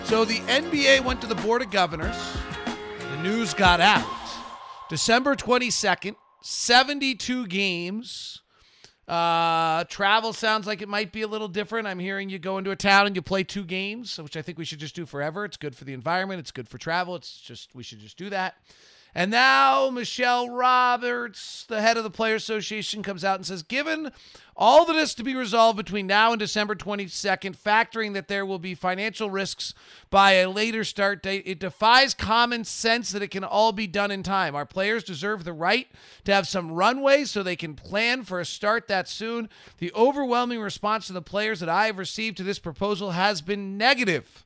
So 0.05 0.25
the 0.25 0.39
NBA 0.47 1.05
went 1.05 1.21
to 1.21 1.29
the 1.29 1.37
Board 1.37 1.63
of 1.63 1.71
Governors. 1.71 2.17
The 3.11 3.23
news 3.23 3.55
got 3.55 3.81
out. 3.81 4.07
December 4.89 5.35
22nd, 5.37 6.17
72 6.43 7.47
games 7.49 8.41
uh, 9.11 9.83
travel 9.89 10.33
sounds 10.33 10.69
like 10.69 10.83
it 10.83 10.89
might 10.89 11.11
be 11.11 11.23
a 11.23 11.27
little 11.27 11.49
different. 11.49 11.89
I'm 11.89 11.99
hearing 11.99 12.31
you 12.31 12.39
go 12.39 12.59
into 12.59 12.71
a 12.71 12.77
town 12.77 13.09
and 13.09 13.17
you 13.17 13.23
play 13.23 13.43
two 13.43 13.65
games, 13.65 14.17
which 14.21 14.37
I 14.37 14.43
think 14.43 14.57
we 14.57 14.65
should 14.65 14.79
just 14.79 14.95
do 14.95 15.05
forever. 15.05 15.45
It's 15.45 15.57
good 15.57 15.75
for 15.75 15.85
the 15.85 15.93
environment. 15.93 16.39
It's 16.39 16.53
good 16.53 16.69
for 16.69 16.79
travel. 16.79 17.17
It's 17.17 17.41
just 17.41 17.75
we 17.75 17.83
should 17.83 17.99
just 17.99 18.17
do 18.17 18.31
that. 18.31 18.55
And 19.15 19.31
now 19.31 19.91
Michelle 19.91 20.49
Roberts, 20.49 21.65
the 21.69 21.81
head 21.81 21.97
of 21.97 22.05
the 22.05 22.11
Player 22.11 22.37
Association, 22.37 23.03
comes 23.03 23.25
out 23.25 23.37
and 23.37 23.47
says, 23.47 23.63
given 23.63 24.13
all 24.57 24.85
that 24.85 24.95
is 24.95 25.15
to 25.15 25.25
be 25.25 25.35
resolved 25.35 25.79
between 25.79 26.07
now 26.07 26.33
and 26.33 26.39
December 26.39 26.75
22nd, 26.75 27.57
factoring 27.57 28.13
that 28.13 28.29
there 28.29 28.47
will 28.47 28.59
be 28.59 28.75
financial 28.75 29.31
risks 29.31 29.75
by 30.11 30.33
a 30.33 30.51
later 30.51 30.85
start 30.85 31.23
date, 31.23 31.43
it 31.47 31.59
defies 31.59 32.15
common 32.15 32.65
sense 32.65 33.11
that 33.11 33.23
it 33.23 33.31
can 33.31 33.43
all 33.43 33.73
be 33.73 33.87
done 33.87 34.11
in 34.11 34.23
time. 34.23 34.55
Our 34.55 34.67
players 34.67 35.03
deserve 35.03 35.45
the 35.45 35.53
right 35.53 35.89
to 36.25 36.35
have 36.35 36.47
some 36.47 36.71
runway 36.71 37.25
so 37.25 37.43
they 37.43 37.57
can 37.57 37.75
plan 37.75 38.23
for 38.23 38.39
a 38.39 38.45
start 38.45 38.87
that 38.89 39.09
soon. 39.09 39.49
The 39.79 39.93
overwhelming 39.95 40.61
response 40.61 41.07
to 41.09 41.15
the 41.15 41.23
players 41.23 41.59
that 41.61 41.69
I 41.69 41.87
have 41.87 41.99
received 41.99 42.37
to 42.37 42.45
this 42.45 42.59
proposal 42.59 43.13
has 43.13 43.41
been 43.41 43.77
negative. 43.77 44.45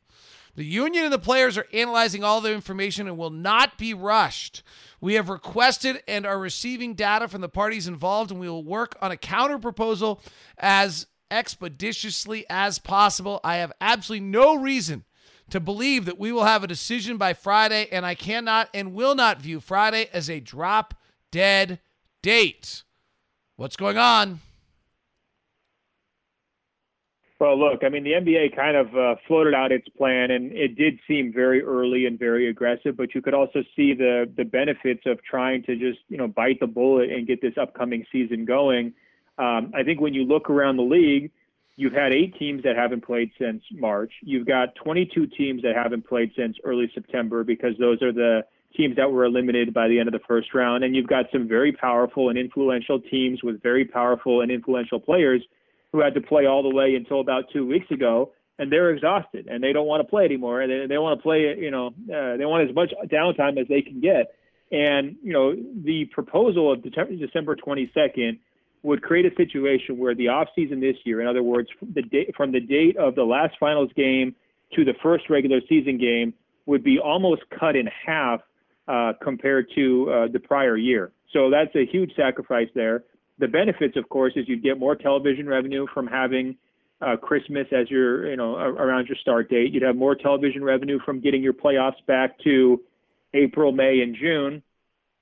The 0.57 0.65
union 0.65 1.05
and 1.05 1.13
the 1.13 1.19
players 1.19 1.59
are 1.59 1.67
analyzing 1.73 2.23
all 2.23 2.41
the 2.41 2.53
information 2.53 3.09
and 3.09 3.19
will 3.19 3.31
not 3.31 3.77
be 3.77 3.93
rushed. 3.93 4.63
We 5.01 5.15
have 5.15 5.29
requested 5.29 6.03
and 6.07 6.25
are 6.25 6.39
receiving 6.39 6.95
data 6.95 7.27
from 7.27 7.41
the 7.41 7.49
parties 7.49 7.89
involved, 7.89 8.31
and 8.31 8.39
we 8.39 8.49
will 8.49 8.65
work 8.65 8.97
on 9.03 9.11
a 9.11 9.17
counter 9.17 9.59
proposal 9.59 10.23
as 10.57 11.07
expeditiously 11.31 12.47
as 12.49 12.79
possible. 12.79 13.41
I 13.43 13.57
have 13.57 13.73
absolutely 13.81 14.27
no 14.27 14.55
reason 14.55 15.05
to 15.51 15.61
believe 15.61 16.05
that 16.05 16.19
we 16.19 16.33
will 16.33 16.45
have 16.45 16.63
a 16.63 16.69
decision 16.69 17.17
by 17.17 17.35
Friday, 17.35 17.89
and 17.91 18.07
I 18.07 18.15
cannot 18.15 18.69
and 18.73 18.95
will 18.95 19.15
not 19.15 19.41
view 19.41 19.61
Friday 19.61 20.09
as 20.13 20.31
a 20.31 20.41
drop 20.41 20.95
dead 21.33 21.81
date. 22.23 22.85
What's 23.57 23.77
going 23.77 23.99
on? 23.99 24.41
Well, 27.41 27.59
look, 27.59 27.83
I 27.83 27.89
mean, 27.89 28.05
the 28.05 28.13
NBA 28.13 28.55
kind 28.55 28.77
of 28.77 28.97
uh, 28.97 29.17
floated 29.27 29.55
out 29.55 29.73
its 29.73 29.89
plan, 29.89 30.31
and 30.31 30.53
it 30.53 30.77
did 30.77 31.01
seem 31.07 31.33
very 31.33 31.63
early 31.63 32.07
and 32.07 32.17
very 32.17 32.49
aggressive. 32.49 32.97
But 32.97 33.15
you 33.15 33.23
could 33.23 33.35
also 33.35 33.65
see 33.75 33.93
the 33.93 34.31
the 34.37 34.45
benefits 34.45 35.03
of 35.07 35.23
trying 35.25 35.65
to 35.65 35.75
just 35.75 35.99
you 36.09 36.17
know 36.17 36.29
bite 36.29 36.61
the 36.61 36.69
bullet 36.69 37.11
and 37.11 37.27
get 37.27 37.43
this 37.43 37.55
upcoming 37.61 38.07
season 38.13 38.45
going. 38.45 38.95
Um, 39.37 39.73
I 39.75 39.83
think 39.83 40.01
when 40.01 40.15
you 40.15 40.25
look 40.25 40.49
around 40.49 40.77
the 40.77 40.85
league, 40.85 41.33
you've 41.75 41.93
had 41.93 42.15
eight 42.15 42.39
teams 42.39 42.63
that 42.63 42.77
haven't 42.77 43.05
played 43.05 43.33
since 43.37 43.65
March. 43.73 44.13
You've 44.23 44.47
got 44.47 44.77
22 44.77 45.27
teams 45.27 45.63
that 45.63 45.75
haven't 45.75 46.07
played 46.07 46.31
since 46.37 46.57
early 46.63 46.89
September 46.95 47.43
because 47.43 47.73
those 47.81 48.01
are 48.01 48.13
the 48.13 48.45
teams 48.77 48.95
that 48.97 49.11
were 49.11 49.25
eliminated 49.25 49.75
by 49.75 49.89
the 49.89 49.99
end 49.99 50.09
of 50.09 50.13
the 50.13 50.25
first 50.27 50.55
round. 50.55 50.85
And 50.85 50.95
you've 50.95 51.09
got 51.09 51.27
some 51.33 51.49
very 51.49 51.73
powerful 51.73 52.29
and 52.29 52.39
influential 52.39 53.01
teams 53.01 53.43
with 53.43 53.61
very 53.61 53.85
powerful 53.85 54.41
and 54.41 54.53
influential 54.53 55.01
players 55.01 55.43
who 55.95 56.01
had 56.01 56.13
to 56.13 56.21
play 56.21 56.45
all 56.45 56.65
the 56.65 56.75
way 56.75 56.97
until 56.97 57.21
about 57.21 57.45
two 57.53 57.65
weeks 57.65 57.89
ago, 57.93 58.33
and 58.59 58.71
they're 58.71 58.91
exhausted 58.91 59.47
and 59.47 59.63
they 59.63 59.73
don't 59.73 59.87
want 59.87 60.01
to 60.01 60.09
play 60.09 60.25
anymore. 60.25 60.61
And 60.61 60.71
they, 60.71 60.87
they 60.89 60.99
want 60.99 61.17
to 61.17 61.23
play, 61.23 61.55
you 61.57 61.71
know, 61.71 61.89
uh, 61.89 62.37
they 62.37 62.45
want 62.45 62.69
as 62.69 62.75
much 62.75 62.93
downtime 63.07 63.61
as 63.61 63.69
they 63.69 63.81
can 63.81 64.01
get. 64.01 64.35
And 64.73 65.15
you 65.23 65.33
know, 65.33 65.55
the 65.55 66.07
proposal 66.07 66.73
of 66.73 66.83
December 66.83 67.55
22nd 67.55 68.41
would 68.83 69.03
create 69.03 69.25
a 69.25 69.35
situation 69.37 69.97
where 69.97 70.17
the 70.17 70.27
offseason 70.27 70.81
this 70.81 70.97
year, 71.05 71.21
in 71.21 71.29
other 71.29 71.45
words, 71.45 71.69
the 71.81 72.03
date, 72.03 72.35
from 72.37 72.51
the 72.51 72.61
date 72.61 72.97
of 72.97 73.15
the 73.15 73.23
last 73.23 73.55
finals 73.61 73.91
game 73.95 74.35
to 74.75 74.85
the 74.85 74.95
first 75.01 75.31
regular 75.31 75.61
season 75.69 75.97
game, 75.97 76.35
would 76.67 76.83
be 76.83 76.99
almost 76.99 77.43
cut 77.57 77.77
in 77.77 77.89
half 78.05 78.41
uh, 78.89 79.13
compared 79.23 79.69
to 79.77 80.11
uh, 80.11 80.29
the 80.33 80.41
prior 80.41 80.77
year. 80.77 81.13
So 81.33 81.51
that's 81.51 81.75
a 81.77 81.87
huge 81.87 82.17
sacrifice 82.17 82.69
there. 82.75 83.05
The 83.39 83.49
benefits, 83.49 83.97
of 83.97 84.09
course, 84.09 84.33
is 84.37 84.49
you 84.49 84.61
get 84.61 84.79
more 84.79 84.95
television 84.95 85.49
revenue 85.49 85.87
from 85.93 86.07
having 86.07 86.57
uh, 87.01 87.17
Christmas 87.17 87.67
as 87.73 87.91
your, 87.91 88.31
you 88.31 88.37
know, 88.37 88.55
around 88.55 89.09
your 89.09 89.17
start 89.21 89.51
date. 89.51 89.73
You'd 89.73 89.83
have 89.83 89.97
more 89.97 90.15
television 90.15 90.63
revenue 90.63 90.99
from 91.05 91.21
getting 91.21 91.43
your 91.43 91.53
playoffs 91.53 92.05
back 92.07 92.39
to 92.45 92.81
April, 93.35 93.73
May, 93.73 94.01
and 94.01 94.15
June, 94.15 94.63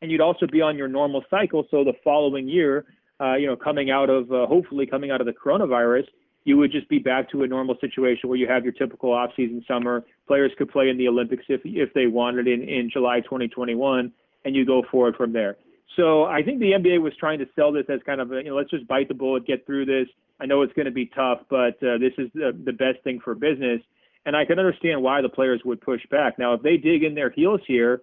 and 0.03 0.11
you'd 0.11 0.21
also 0.21 0.47
be 0.47 0.61
on 0.61 0.77
your 0.77 0.89
normal 0.89 1.25
cycle. 1.31 1.67
So 1.71 1.85
the 1.85 1.95
following 2.05 2.49
year, 2.49 2.85
uh, 3.21 3.35
you 3.37 3.47
know, 3.47 3.57
coming 3.57 3.91
out 3.91 4.11
of 4.11 4.31
uh, 4.31 4.47
hopefully 4.47 4.87
coming 4.87 5.11
out 5.11 5.21
of 5.21 5.27
the 5.27 5.33
coronavirus, 5.33 6.05
you 6.45 6.57
would 6.59 6.73
just 6.73 6.89
be 6.89 6.99
back 6.99 7.31
to 7.31 7.45
a 7.45 7.47
normal 7.47 7.77
situation 7.81 8.29
where 8.29 8.39
you 8.39 8.49
have 8.49 8.65
your 8.65 8.73
typical 8.73 9.13
off-season 9.13 9.65
summer. 9.67 10.05
Players 10.27 10.51
could 10.59 10.71
play 10.71 10.89
in 10.89 10.99
the 10.99 11.09
Olympics 11.09 11.45
if 11.49 11.61
if 11.65 11.95
they 11.95 12.07
wanted 12.07 12.49
in 12.49 12.63
in 12.63 12.91
July 12.93 13.21
2021, 13.21 14.13
and 14.45 14.57
you 14.57 14.67
go 14.67 14.83
forward 14.91 15.15
from 15.17 15.33
there. 15.33 15.57
So 15.97 16.25
I 16.25 16.43
think 16.43 16.61
the 16.61 16.73
NBA 16.73 17.01
was 17.01 17.13
trying 17.19 17.39
to 17.41 17.47
sell 17.55 17.73
this 17.73 17.85
as 17.89 18.01
kind 18.07 18.21
of 18.21 18.33
a, 18.33 18.37
you 18.37 18.45
know, 18.45 18.57
let's 18.57 18.71
just 18.71 18.87
bite 18.87 19.09
the 19.09 19.15
bullet, 19.15 19.47
get 19.47 19.67
through 19.67 19.87
this. 19.87 20.07
I 20.41 20.47
know 20.47 20.63
it's 20.63 20.73
going 20.73 20.87
to 20.87 20.93
be 20.93 21.07
tough, 21.07 21.41
but 21.51 21.75
uh, 21.83 21.99
this 21.99 22.13
is 22.19 22.31
the, 22.35 22.59
the 22.65 22.73
best 22.73 23.03
thing 23.05 23.21
for 23.23 23.35
business. 23.35 23.81
And 24.25 24.37
I 24.37 24.45
can 24.45 24.59
understand 24.59 25.03
why 25.03 25.21
the 25.21 25.29
players 25.29 25.61
would 25.65 25.81
push 25.81 26.01
back. 26.11 26.39
Now, 26.39 26.55
if 26.55 26.63
they 26.63 26.77
dig 26.77 27.03
in 27.03 27.15
their 27.15 27.31
heels 27.31 27.61
here, 27.67 28.03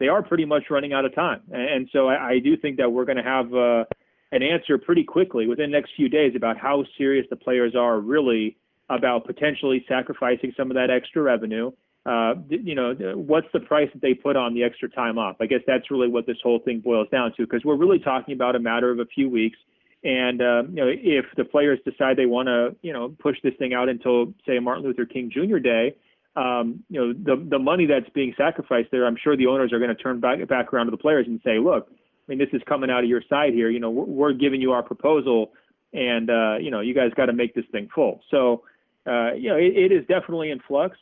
they 0.00 0.08
are 0.08 0.22
pretty 0.22 0.44
much 0.44 0.64
running 0.70 0.92
out 0.92 1.04
of 1.04 1.14
time. 1.14 1.42
And 1.52 1.88
so 1.92 2.08
I, 2.08 2.30
I 2.30 2.38
do 2.38 2.56
think 2.56 2.78
that 2.78 2.90
we're 2.90 3.04
going 3.04 3.18
to 3.18 3.22
have 3.22 3.54
uh, 3.54 3.84
an 4.32 4.42
answer 4.42 4.78
pretty 4.78 5.04
quickly 5.04 5.46
within 5.46 5.70
the 5.70 5.76
next 5.76 5.92
few 5.96 6.08
days 6.08 6.32
about 6.36 6.56
how 6.56 6.84
serious 6.96 7.26
the 7.30 7.36
players 7.36 7.74
are 7.76 8.00
really 8.00 8.56
about 8.90 9.26
potentially 9.26 9.84
sacrificing 9.88 10.52
some 10.56 10.70
of 10.70 10.74
that 10.74 10.90
extra 10.90 11.22
revenue 11.22 11.70
uh, 12.08 12.34
you 12.48 12.74
know, 12.74 12.94
what's 13.16 13.48
the 13.52 13.60
price 13.60 13.90
that 13.92 14.00
they 14.00 14.14
put 14.14 14.34
on 14.34 14.54
the 14.54 14.62
extra 14.62 14.88
time 14.88 15.18
off? 15.18 15.36
I 15.40 15.46
guess 15.46 15.60
that's 15.66 15.90
really 15.90 16.08
what 16.08 16.26
this 16.26 16.38
whole 16.42 16.58
thing 16.58 16.80
boils 16.80 17.06
down 17.10 17.34
to, 17.36 17.44
because 17.44 17.62
we're 17.66 17.76
really 17.76 17.98
talking 17.98 18.32
about 18.32 18.56
a 18.56 18.58
matter 18.58 18.90
of 18.90 18.98
a 18.98 19.04
few 19.04 19.28
weeks. 19.28 19.58
And 20.04 20.40
uh, 20.40 20.62
you 20.70 20.76
know, 20.76 20.88
if 20.88 21.26
the 21.36 21.44
players 21.44 21.78
decide 21.84 22.16
they 22.16 22.24
want 22.24 22.46
to, 22.46 22.74
you 22.80 22.94
know, 22.94 23.14
push 23.18 23.36
this 23.42 23.52
thing 23.58 23.74
out 23.74 23.90
until 23.90 24.32
say 24.46 24.58
Martin 24.58 24.84
Luther 24.84 25.04
King 25.04 25.30
Jr. 25.30 25.58
Day, 25.58 25.96
um, 26.34 26.82
you 26.88 26.98
know, 26.98 27.12
the 27.12 27.44
the 27.50 27.58
money 27.58 27.84
that's 27.84 28.08
being 28.14 28.32
sacrificed 28.38 28.88
there, 28.90 29.06
I'm 29.06 29.16
sure 29.22 29.36
the 29.36 29.48
owners 29.48 29.72
are 29.74 29.78
going 29.78 29.94
to 29.94 30.02
turn 30.02 30.18
back 30.18 30.46
back 30.48 30.72
around 30.72 30.86
to 30.86 30.92
the 30.92 30.96
players 30.96 31.26
and 31.26 31.40
say, 31.44 31.58
look, 31.58 31.88
I 31.90 32.24
mean, 32.28 32.38
this 32.38 32.48
is 32.54 32.62
coming 32.66 32.90
out 32.90 33.02
of 33.02 33.10
your 33.10 33.22
side 33.28 33.52
here. 33.52 33.68
You 33.68 33.80
know, 33.80 33.90
we're, 33.90 34.04
we're 34.04 34.32
giving 34.32 34.62
you 34.62 34.72
our 34.72 34.82
proposal, 34.82 35.52
and 35.92 36.30
uh, 36.30 36.56
you 36.58 36.70
know, 36.70 36.80
you 36.80 36.94
guys 36.94 37.10
got 37.16 37.26
to 37.26 37.34
make 37.34 37.54
this 37.54 37.66
thing 37.70 37.88
full. 37.94 38.22
So, 38.30 38.62
uh, 39.06 39.34
you 39.34 39.50
know, 39.50 39.56
it, 39.56 39.76
it 39.76 39.92
is 39.92 40.06
definitely 40.06 40.50
in 40.50 40.60
flux. 40.66 40.96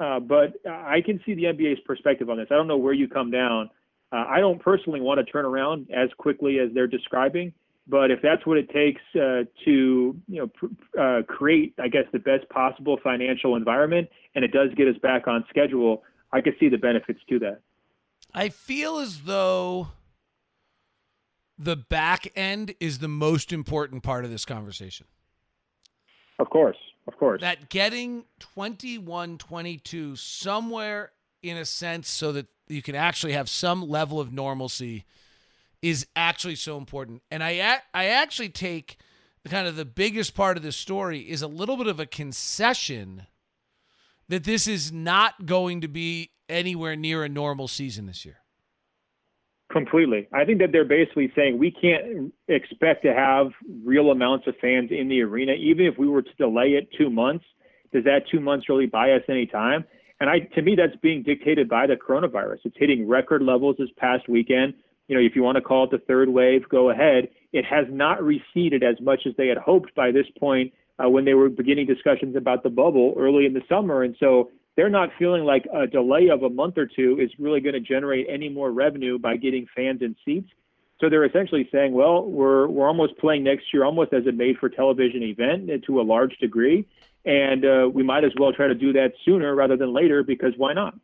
Uh, 0.00 0.20
but 0.20 0.54
I 0.68 1.00
can 1.04 1.20
see 1.26 1.34
the 1.34 1.44
NBA's 1.44 1.80
perspective 1.84 2.30
on 2.30 2.36
this. 2.36 2.46
I 2.50 2.54
don't 2.54 2.68
know 2.68 2.76
where 2.76 2.92
you 2.92 3.08
come 3.08 3.30
down. 3.30 3.70
Uh, 4.12 4.24
I 4.28 4.40
don't 4.40 4.62
personally 4.62 5.00
want 5.00 5.18
to 5.18 5.30
turn 5.30 5.44
around 5.44 5.88
as 5.94 6.08
quickly 6.18 6.58
as 6.60 6.70
they're 6.72 6.86
describing, 6.86 7.52
but 7.86 8.10
if 8.10 8.20
that's 8.22 8.46
what 8.46 8.56
it 8.56 8.70
takes 8.70 9.02
uh, 9.16 9.44
to, 9.64 10.16
you 10.28 10.40
know, 10.40 10.46
pr- 10.46 11.00
uh, 11.00 11.22
create, 11.24 11.74
I 11.78 11.88
guess, 11.88 12.04
the 12.12 12.18
best 12.18 12.48
possible 12.48 12.98
financial 13.02 13.56
environment, 13.56 14.08
and 14.34 14.44
it 14.44 14.52
does 14.52 14.70
get 14.76 14.88
us 14.88 14.96
back 15.02 15.26
on 15.26 15.44
schedule, 15.50 16.04
I 16.32 16.40
can 16.40 16.54
see 16.60 16.68
the 16.68 16.78
benefits 16.78 17.20
to 17.28 17.38
that. 17.40 17.60
I 18.32 18.50
feel 18.50 18.98
as 18.98 19.22
though 19.22 19.88
the 21.58 21.76
back 21.76 22.28
end 22.36 22.74
is 22.80 23.00
the 23.00 23.08
most 23.08 23.52
important 23.52 24.02
part 24.02 24.24
of 24.24 24.30
this 24.30 24.44
conversation. 24.44 25.06
Of 26.38 26.50
course. 26.50 26.76
Of 27.08 27.16
course. 27.16 27.40
That 27.40 27.70
getting 27.70 28.24
21 28.38 29.38
22 29.38 30.14
somewhere 30.14 31.12
in 31.42 31.56
a 31.56 31.64
sense 31.64 32.08
so 32.08 32.32
that 32.32 32.46
you 32.68 32.82
can 32.82 32.94
actually 32.94 33.32
have 33.32 33.48
some 33.48 33.88
level 33.88 34.20
of 34.20 34.30
normalcy 34.30 35.06
is 35.80 36.06
actually 36.14 36.56
so 36.56 36.76
important. 36.76 37.22
And 37.30 37.42
I 37.42 37.80
I 37.94 38.06
actually 38.06 38.50
take 38.50 38.98
kind 39.48 39.66
of 39.66 39.76
the 39.76 39.86
biggest 39.86 40.34
part 40.34 40.58
of 40.58 40.62
this 40.62 40.76
story 40.76 41.20
is 41.20 41.40
a 41.40 41.48
little 41.48 41.78
bit 41.78 41.86
of 41.86 41.98
a 41.98 42.04
concession 42.04 43.26
that 44.28 44.44
this 44.44 44.68
is 44.68 44.92
not 44.92 45.46
going 45.46 45.80
to 45.80 45.88
be 45.88 46.32
anywhere 46.48 46.94
near 46.94 47.24
a 47.24 47.28
normal 47.30 47.66
season 47.68 48.04
this 48.04 48.26
year. 48.26 48.40
Completely. 49.78 50.26
I 50.32 50.44
think 50.44 50.58
that 50.58 50.72
they're 50.72 50.84
basically 50.84 51.32
saying 51.36 51.58
we 51.58 51.70
can't 51.70 52.32
expect 52.48 53.04
to 53.04 53.14
have 53.14 53.52
real 53.84 54.10
amounts 54.10 54.48
of 54.48 54.56
fans 54.60 54.90
in 54.90 55.08
the 55.08 55.22
arena, 55.22 55.52
even 55.52 55.86
if 55.86 55.96
we 55.96 56.08
were 56.08 56.22
to 56.22 56.34
delay 56.36 56.70
it 56.70 56.88
two 56.98 57.10
months. 57.10 57.44
Does 57.92 58.02
that 58.04 58.22
two 58.30 58.40
months 58.40 58.68
really 58.68 58.86
buy 58.86 59.12
us 59.12 59.22
any 59.28 59.46
time? 59.46 59.84
And 60.20 60.28
I, 60.28 60.40
to 60.56 60.62
me, 60.62 60.74
that's 60.74 60.96
being 61.00 61.22
dictated 61.22 61.68
by 61.68 61.86
the 61.86 61.94
coronavirus. 61.94 62.58
It's 62.64 62.76
hitting 62.76 63.06
record 63.06 63.40
levels 63.40 63.76
this 63.78 63.88
past 63.96 64.28
weekend. 64.28 64.74
You 65.06 65.16
know, 65.16 65.22
if 65.22 65.36
you 65.36 65.44
want 65.44 65.56
to 65.56 65.62
call 65.62 65.84
it 65.84 65.90
the 65.92 65.98
third 65.98 66.28
wave, 66.28 66.68
go 66.68 66.90
ahead. 66.90 67.28
It 67.52 67.64
has 67.64 67.86
not 67.88 68.22
receded 68.22 68.82
as 68.82 68.96
much 69.00 69.20
as 69.26 69.34
they 69.38 69.46
had 69.46 69.58
hoped 69.58 69.94
by 69.94 70.10
this 70.10 70.26
point 70.40 70.72
uh, 70.98 71.08
when 71.08 71.24
they 71.24 71.34
were 71.34 71.48
beginning 71.48 71.86
discussions 71.86 72.34
about 72.34 72.64
the 72.64 72.68
bubble 72.68 73.14
early 73.16 73.46
in 73.46 73.54
the 73.54 73.62
summer. 73.68 74.02
And 74.02 74.16
so 74.18 74.50
they're 74.78 74.88
not 74.88 75.10
feeling 75.18 75.42
like 75.42 75.66
a 75.74 75.88
delay 75.88 76.28
of 76.28 76.44
a 76.44 76.48
month 76.48 76.78
or 76.78 76.86
two 76.86 77.18
is 77.20 77.28
really 77.36 77.60
going 77.60 77.72
to 77.72 77.80
generate 77.80 78.28
any 78.30 78.48
more 78.48 78.70
revenue 78.70 79.18
by 79.18 79.36
getting 79.36 79.66
fans 79.74 80.02
in 80.02 80.14
seats. 80.24 80.48
So 81.00 81.10
they're 81.10 81.24
essentially 81.24 81.68
saying, 81.72 81.92
well, 81.92 82.24
we're 82.24 82.68
we're 82.68 82.86
almost 82.86 83.18
playing 83.18 83.42
next 83.42 83.74
year 83.74 83.84
almost 83.84 84.12
as 84.12 84.24
a 84.26 84.32
made-for-television 84.32 85.20
event 85.24 85.68
to 85.84 86.00
a 86.00 86.02
large 86.02 86.36
degree, 86.38 86.86
and 87.24 87.64
uh, 87.64 87.88
we 87.92 88.04
might 88.04 88.22
as 88.22 88.30
well 88.38 88.52
try 88.52 88.68
to 88.68 88.74
do 88.74 88.92
that 88.92 89.14
sooner 89.24 89.52
rather 89.52 89.76
than 89.76 89.92
later 89.92 90.22
because 90.22 90.52
why 90.56 90.74
not? 90.74 90.94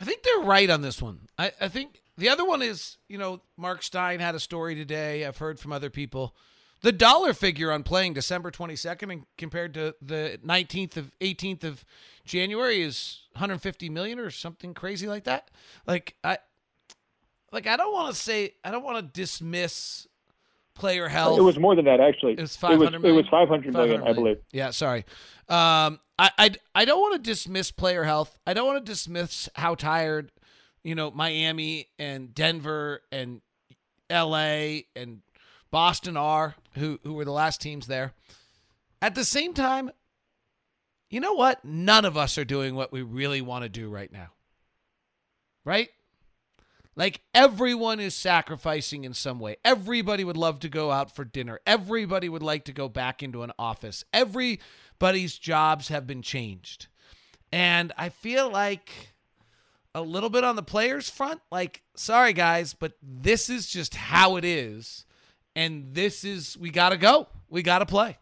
I 0.00 0.04
think 0.06 0.22
they're 0.22 0.46
right 0.46 0.70
on 0.70 0.80
this 0.80 1.02
one. 1.02 1.28
I, 1.36 1.52
I 1.60 1.68
think 1.68 2.00
the 2.16 2.30
other 2.30 2.46
one 2.46 2.62
is, 2.62 2.96
you 3.08 3.18
know, 3.18 3.42
Mark 3.58 3.82
Stein 3.82 4.20
had 4.20 4.34
a 4.34 4.40
story 4.40 4.74
today. 4.74 5.26
I've 5.26 5.36
heard 5.36 5.60
from 5.60 5.74
other 5.74 5.90
people 5.90 6.34
the 6.80 6.92
dollar 6.92 7.32
figure 7.32 7.72
on 7.72 7.82
playing 7.82 8.14
December 8.14 8.50
22nd 8.50 9.12
and 9.12 9.26
compared 9.36 9.74
to 9.74 9.94
the 10.00 10.38
19th 10.44 10.96
of 10.96 11.10
18th 11.20 11.64
of 11.64 11.84
January 12.24 12.82
is 12.82 13.22
150 13.32 13.88
million 13.88 14.18
or 14.18 14.30
something 14.30 14.74
crazy 14.74 15.08
like 15.08 15.24
that. 15.24 15.50
Like 15.86 16.14
I 16.22 16.38
like 17.52 17.66
I 17.66 17.76
don't 17.76 17.92
want 17.92 18.14
to 18.14 18.20
say 18.20 18.54
I 18.64 18.70
don't 18.70 18.84
want 18.84 18.98
to 18.98 19.20
dismiss 19.20 20.06
player 20.74 21.08
health. 21.08 21.38
It 21.38 21.42
was 21.42 21.58
more 21.58 21.74
than 21.74 21.86
that 21.86 22.00
actually. 22.00 22.34
It 22.34 22.40
was 22.40 22.56
500 22.56 22.94
it 22.94 23.02
was, 23.02 23.10
it 23.10 23.12
was 23.12 23.28
500 23.28 23.72
million, 23.72 24.02
I 24.02 24.12
believe. 24.12 24.38
Yeah, 24.52 24.70
sorry. 24.70 25.04
Um 25.48 25.98
I 26.18 26.30
I 26.38 26.50
I 26.74 26.84
don't 26.84 27.00
want 27.00 27.14
to 27.14 27.30
dismiss 27.30 27.70
player 27.70 28.04
health. 28.04 28.38
I 28.46 28.54
don't 28.54 28.66
want 28.66 28.84
to 28.84 28.92
dismiss 28.92 29.48
how 29.54 29.74
tired 29.74 30.30
you 30.84 30.94
know 30.94 31.10
Miami 31.10 31.88
and 31.98 32.34
Denver 32.34 33.02
and 33.10 33.40
LA 34.10 34.84
and 34.96 35.20
Boston 35.70 36.16
are, 36.16 36.54
who 36.72 36.98
who 37.02 37.14
were 37.14 37.24
the 37.24 37.32
last 37.32 37.60
teams 37.60 37.86
there. 37.86 38.12
At 39.00 39.14
the 39.14 39.24
same 39.24 39.54
time, 39.54 39.90
you 41.10 41.20
know 41.20 41.34
what? 41.34 41.64
None 41.64 42.04
of 42.04 42.16
us 42.16 42.36
are 42.38 42.44
doing 42.44 42.74
what 42.74 42.92
we 42.92 43.02
really 43.02 43.40
want 43.40 43.62
to 43.62 43.68
do 43.68 43.88
right 43.88 44.12
now. 44.12 44.30
Right? 45.64 45.90
Like 46.98 47.20
everyone 47.32 48.00
is 48.00 48.14
sacrificing 48.14 49.04
in 49.04 49.14
some 49.14 49.38
way. 49.38 49.56
Everybody 49.64 50.24
would 50.24 50.36
love 50.36 50.58
to 50.60 50.68
go 50.68 50.90
out 50.90 51.14
for 51.14 51.24
dinner. 51.24 51.60
Everybody 51.64 52.28
would 52.28 52.42
like 52.42 52.64
to 52.64 52.72
go 52.72 52.88
back 52.88 53.22
into 53.22 53.44
an 53.44 53.52
office. 53.56 54.02
Everybody's 54.12 55.38
jobs 55.38 55.88
have 55.88 56.08
been 56.08 56.22
changed. 56.22 56.88
And 57.52 57.92
I 57.96 58.08
feel 58.08 58.50
like 58.50 59.12
a 59.94 60.02
little 60.02 60.28
bit 60.28 60.42
on 60.42 60.56
the 60.56 60.62
players 60.62 61.08
front, 61.08 61.40
like 61.52 61.82
sorry 61.94 62.32
guys, 62.32 62.74
but 62.74 62.94
this 63.00 63.48
is 63.48 63.68
just 63.68 63.94
how 63.94 64.36
it 64.36 64.44
is. 64.44 65.04
And 65.58 65.92
this 65.92 66.22
is 66.22 66.56
we 66.56 66.70
got 66.70 66.90
to 66.90 66.96
go. 66.96 67.26
We 67.50 67.64
got 67.64 67.80
to 67.80 67.86
play. 67.86 68.16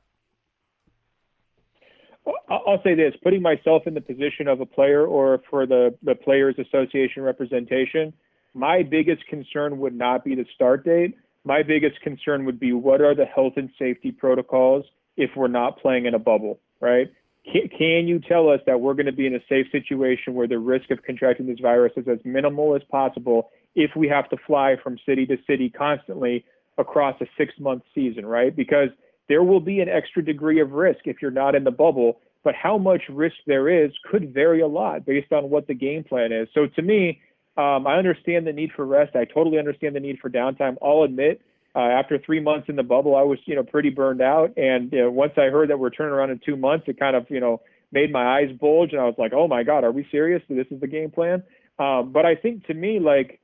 I'll 2.48 2.80
say 2.82 2.94
this: 2.94 3.12
putting 3.22 3.42
myself 3.42 3.82
in 3.86 3.92
the 3.92 4.00
position 4.00 4.48
of 4.48 4.62
a 4.62 4.66
player 4.66 5.06
or 5.06 5.42
for 5.50 5.66
the 5.66 5.94
the 6.02 6.14
players' 6.14 6.54
association 6.58 7.22
representation, 7.22 8.14
my 8.54 8.82
biggest 8.82 9.26
concern 9.26 9.78
would 9.80 9.94
not 9.94 10.24
be 10.24 10.34
the 10.34 10.46
start 10.54 10.86
date. 10.86 11.18
My 11.44 11.62
biggest 11.62 12.00
concern 12.00 12.46
would 12.46 12.58
be 12.58 12.72
what 12.72 13.02
are 13.02 13.14
the 13.14 13.26
health 13.26 13.52
and 13.56 13.68
safety 13.78 14.12
protocols 14.12 14.86
if 15.18 15.28
we're 15.36 15.48
not 15.48 15.78
playing 15.78 16.06
in 16.06 16.14
a 16.14 16.18
bubble, 16.18 16.58
right? 16.80 17.12
Can, 17.44 17.68
can 17.68 18.08
you 18.08 18.18
tell 18.18 18.48
us 18.48 18.60
that 18.64 18.80
we're 18.80 18.94
going 18.94 19.06
to 19.06 19.12
be 19.12 19.26
in 19.26 19.34
a 19.34 19.44
safe 19.46 19.66
situation 19.70 20.32
where 20.32 20.48
the 20.48 20.58
risk 20.58 20.90
of 20.90 21.02
contracting 21.02 21.48
this 21.48 21.60
virus 21.60 21.92
is 21.98 22.08
as 22.08 22.18
minimal 22.24 22.74
as 22.74 22.82
possible 22.90 23.50
if 23.74 23.90
we 23.94 24.08
have 24.08 24.26
to 24.30 24.38
fly 24.46 24.76
from 24.82 24.98
city 25.04 25.26
to 25.26 25.36
city 25.46 25.68
constantly 25.68 26.46
across 26.78 27.20
a 27.20 27.26
six 27.36 27.52
month 27.58 27.82
season, 27.94 28.26
right? 28.26 28.54
Because 28.54 28.88
there 29.28 29.42
will 29.42 29.60
be 29.60 29.80
an 29.80 29.88
extra 29.88 30.24
degree 30.24 30.60
of 30.60 30.72
risk 30.72 31.00
if 31.04 31.16
you're 31.20 31.30
not 31.30 31.54
in 31.54 31.64
the 31.64 31.70
bubble, 31.70 32.20
but 32.44 32.54
how 32.54 32.78
much 32.78 33.02
risk 33.10 33.34
there 33.46 33.68
is 33.68 33.90
could 34.10 34.32
vary 34.32 34.60
a 34.60 34.68
lot 34.68 35.04
based 35.04 35.32
on 35.32 35.50
what 35.50 35.66
the 35.66 35.74
game 35.74 36.04
plan 36.04 36.32
is. 36.32 36.48
So 36.54 36.66
to 36.66 36.82
me, 36.82 37.20
um, 37.56 37.86
I 37.86 37.96
understand 37.96 38.46
the 38.46 38.52
need 38.52 38.70
for 38.76 38.84
rest. 38.84 39.16
I 39.16 39.24
totally 39.24 39.58
understand 39.58 39.96
the 39.96 40.00
need 40.00 40.18
for 40.20 40.30
downtime. 40.30 40.76
I'll 40.82 41.02
admit, 41.02 41.40
uh, 41.74 41.80
after 41.80 42.18
three 42.18 42.40
months 42.40 42.68
in 42.68 42.76
the 42.76 42.82
bubble, 42.82 43.16
I 43.16 43.22
was 43.22 43.38
you 43.46 43.54
know 43.54 43.62
pretty 43.62 43.90
burned 43.90 44.20
out. 44.20 44.56
And 44.56 44.92
you 44.92 45.00
know, 45.00 45.10
once 45.10 45.32
I 45.36 45.46
heard 45.50 45.70
that 45.70 45.78
we're 45.78 45.90
turning 45.90 46.12
around 46.12 46.30
in 46.30 46.40
two 46.44 46.56
months, 46.56 46.84
it 46.86 46.98
kind 46.98 47.16
of 47.16 47.26
you 47.30 47.40
know 47.40 47.60
made 47.92 48.12
my 48.12 48.38
eyes 48.38 48.50
bulge, 48.60 48.92
and 48.92 49.00
I 49.00 49.04
was 49.04 49.14
like, 49.18 49.32
oh 49.34 49.48
my 49.48 49.62
god, 49.62 49.84
are 49.84 49.92
we 49.92 50.06
serious? 50.10 50.42
This 50.48 50.66
is 50.70 50.80
the 50.80 50.86
game 50.86 51.10
plan. 51.10 51.42
Um, 51.78 52.12
but 52.12 52.24
I 52.24 52.34
think 52.34 52.66
to 52.66 52.74
me, 52.74 52.98
like 53.00 53.40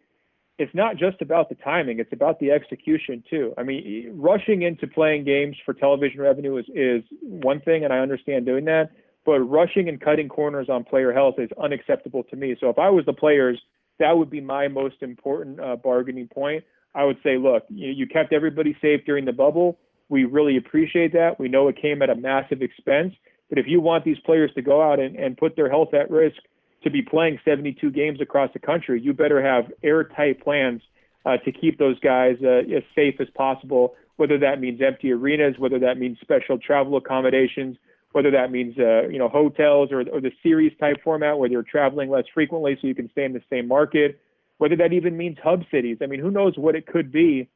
it's 0.63 0.75
not 0.75 0.97
just 0.97 1.21
about 1.21 1.49
the 1.49 1.57
timing; 1.57 1.99
it's 1.99 2.13
about 2.13 2.39
the 2.39 2.53
execution 2.53 3.25
too. 3.29 3.53
I 3.59 3.65
mean, 3.65 4.13
rushing 4.15 4.63
into 4.63 4.87
playing 4.87 5.25
games 5.25 5.57
for 5.65 5.75
television 5.75 6.21
revenue 6.21 6.57
is 6.57 6.67
is 6.73 7.03
one 7.21 7.61
thing, 7.61 7.83
and 7.83 7.93
I 7.93 7.99
understand 7.99 8.47
doing 8.47 8.65
that. 8.67 8.91
But 9.27 9.41
rushing 9.41 9.89
and 9.89 10.01
cutting 10.01 10.29
corners 10.29 10.69
on 10.69 10.85
player 10.85 11.13
health 11.13 11.37
is 11.39 11.51
unacceptable 11.61 12.23
to 12.25 12.37
me. 12.37 12.57
So 12.61 12.69
if 12.69 12.79
I 12.79 12.91
was 12.91 13.05
the 13.07 13.13
players, 13.13 13.61
that 13.99 14.17
would 14.17 14.31
be 14.31 14.41
my 14.41 14.69
most 14.69 14.97
important 15.01 15.61
uh, 15.61 15.77
bargaining 15.77 16.29
point. 16.29 16.63
I 16.95 17.05
would 17.05 17.19
say, 17.25 17.39
look, 17.39 17.65
you, 17.69 17.91
you 17.91 18.07
kept 18.07 18.33
everybody 18.33 18.77
safe 18.81 19.01
during 19.05 19.25
the 19.25 19.33
bubble. 19.33 19.79
We 20.09 20.25
really 20.25 20.57
appreciate 20.57 21.13
that. 21.15 21.41
We 21.41 21.49
know 21.49 21.69
it 21.69 21.81
came 21.81 22.03
at 22.03 22.11
a 22.11 22.15
massive 22.15 22.63
expense. 22.63 23.15
But 23.49 23.59
if 23.59 23.67
you 23.67 23.81
want 23.81 24.05
these 24.05 24.19
players 24.25 24.51
to 24.55 24.63
go 24.63 24.83
out 24.83 25.01
and, 25.01 25.17
and 25.17 25.37
put 25.37 25.57
their 25.57 25.71
health 25.71 25.95
at 25.95 26.11
risk 26.11 26.39
to 26.85 26.91
be 26.91 27.03
playing 27.03 27.39
72 27.45 27.91
games 27.91 28.21
across 28.21 28.53
the 28.53 28.59
country, 28.59 29.01
you 29.01 29.13
better 29.13 29.43
have 29.43 29.73
airtight 29.83 30.43
plans 30.43 30.83
uh, 31.25 31.37
to 31.39 31.53
keep 31.53 31.79
those 31.79 31.99
guys 32.01 32.37
uh, 32.43 32.63
as 32.75 32.83
safe 32.95 33.17
as 33.21 33.29
possible, 33.35 33.95
whether 34.17 34.39
that 34.39 34.61
means 34.61 34.81
empty 34.81 35.13
arenas, 35.13 35.55
whether 35.59 35.79
that 35.79 35.99
means 35.99 36.19
special 36.21 36.59
travel 36.59 36.97
accommodations, 36.97 37.77
whether 38.13 38.31
that 38.31 38.51
means 38.51 38.77
uh, 38.79 39.09
you 39.09 39.19
know 39.19 39.29
hotels 39.29 39.91
or, 39.91 40.01
or 40.13 40.21
the 40.21 40.33
series 40.43 40.73
type 40.79 40.97
format 41.03 41.39
where 41.39 41.49
they're 41.49 41.63
traveling 41.63 42.11
less 42.11 42.25
frequently 42.33 42.77
so 42.81 42.87
you 42.87 42.95
can 42.95 43.11
stay 43.11 43.25
in 43.25 43.33
the 43.33 43.43
same 43.51 43.69
market, 43.69 44.21
whether 44.59 44.77
that 44.77 44.93
even 44.93 45.17
means 45.17 45.39
hub 45.43 45.63
cities. 45.71 45.99
I 46.03 46.07
mean, 46.07 46.21
who 46.21 46.31
knows 46.31 46.55
what 46.57 46.75
it 46.75 46.87
could 46.87 47.13
be. 47.13 47.49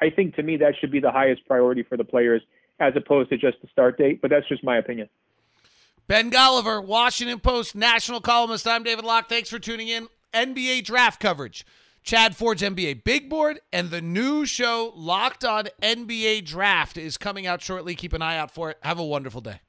I 0.00 0.10
think 0.10 0.36
to 0.36 0.42
me 0.42 0.56
that 0.58 0.74
should 0.80 0.90
be 0.90 1.00
the 1.00 1.10
highest 1.10 1.46
priority 1.46 1.82
for 1.82 1.96
the 1.96 2.04
players 2.04 2.42
as 2.80 2.94
opposed 2.96 3.30
to 3.30 3.36
just 3.36 3.60
the 3.62 3.68
start 3.68 3.98
date, 3.98 4.20
but 4.22 4.30
that's 4.30 4.48
just 4.48 4.64
my 4.64 4.78
opinion. 4.78 5.08
Ben 6.08 6.30
Golliver, 6.30 6.84
Washington 6.84 7.38
Post 7.38 7.74
national 7.74 8.20
columnist. 8.20 8.66
I'm 8.66 8.82
David 8.82 9.04
Locke. 9.04 9.28
Thanks 9.28 9.48
for 9.48 9.58
tuning 9.58 9.88
in. 9.88 10.08
NBA 10.34 10.84
draft 10.84 11.20
coverage. 11.20 11.64
Chad 12.02 12.34
Ford's 12.34 12.62
NBA 12.62 13.04
Big 13.04 13.30
Board 13.30 13.60
and 13.72 13.90
the 13.90 14.00
new 14.00 14.44
show 14.44 14.92
Locked 14.96 15.44
On 15.44 15.68
NBA 15.80 16.44
Draft 16.44 16.96
is 16.96 17.16
coming 17.16 17.46
out 17.46 17.62
shortly. 17.62 17.94
Keep 17.94 18.12
an 18.14 18.22
eye 18.22 18.36
out 18.36 18.50
for 18.50 18.70
it. 18.70 18.78
Have 18.82 18.98
a 18.98 19.04
wonderful 19.04 19.40
day. 19.40 19.60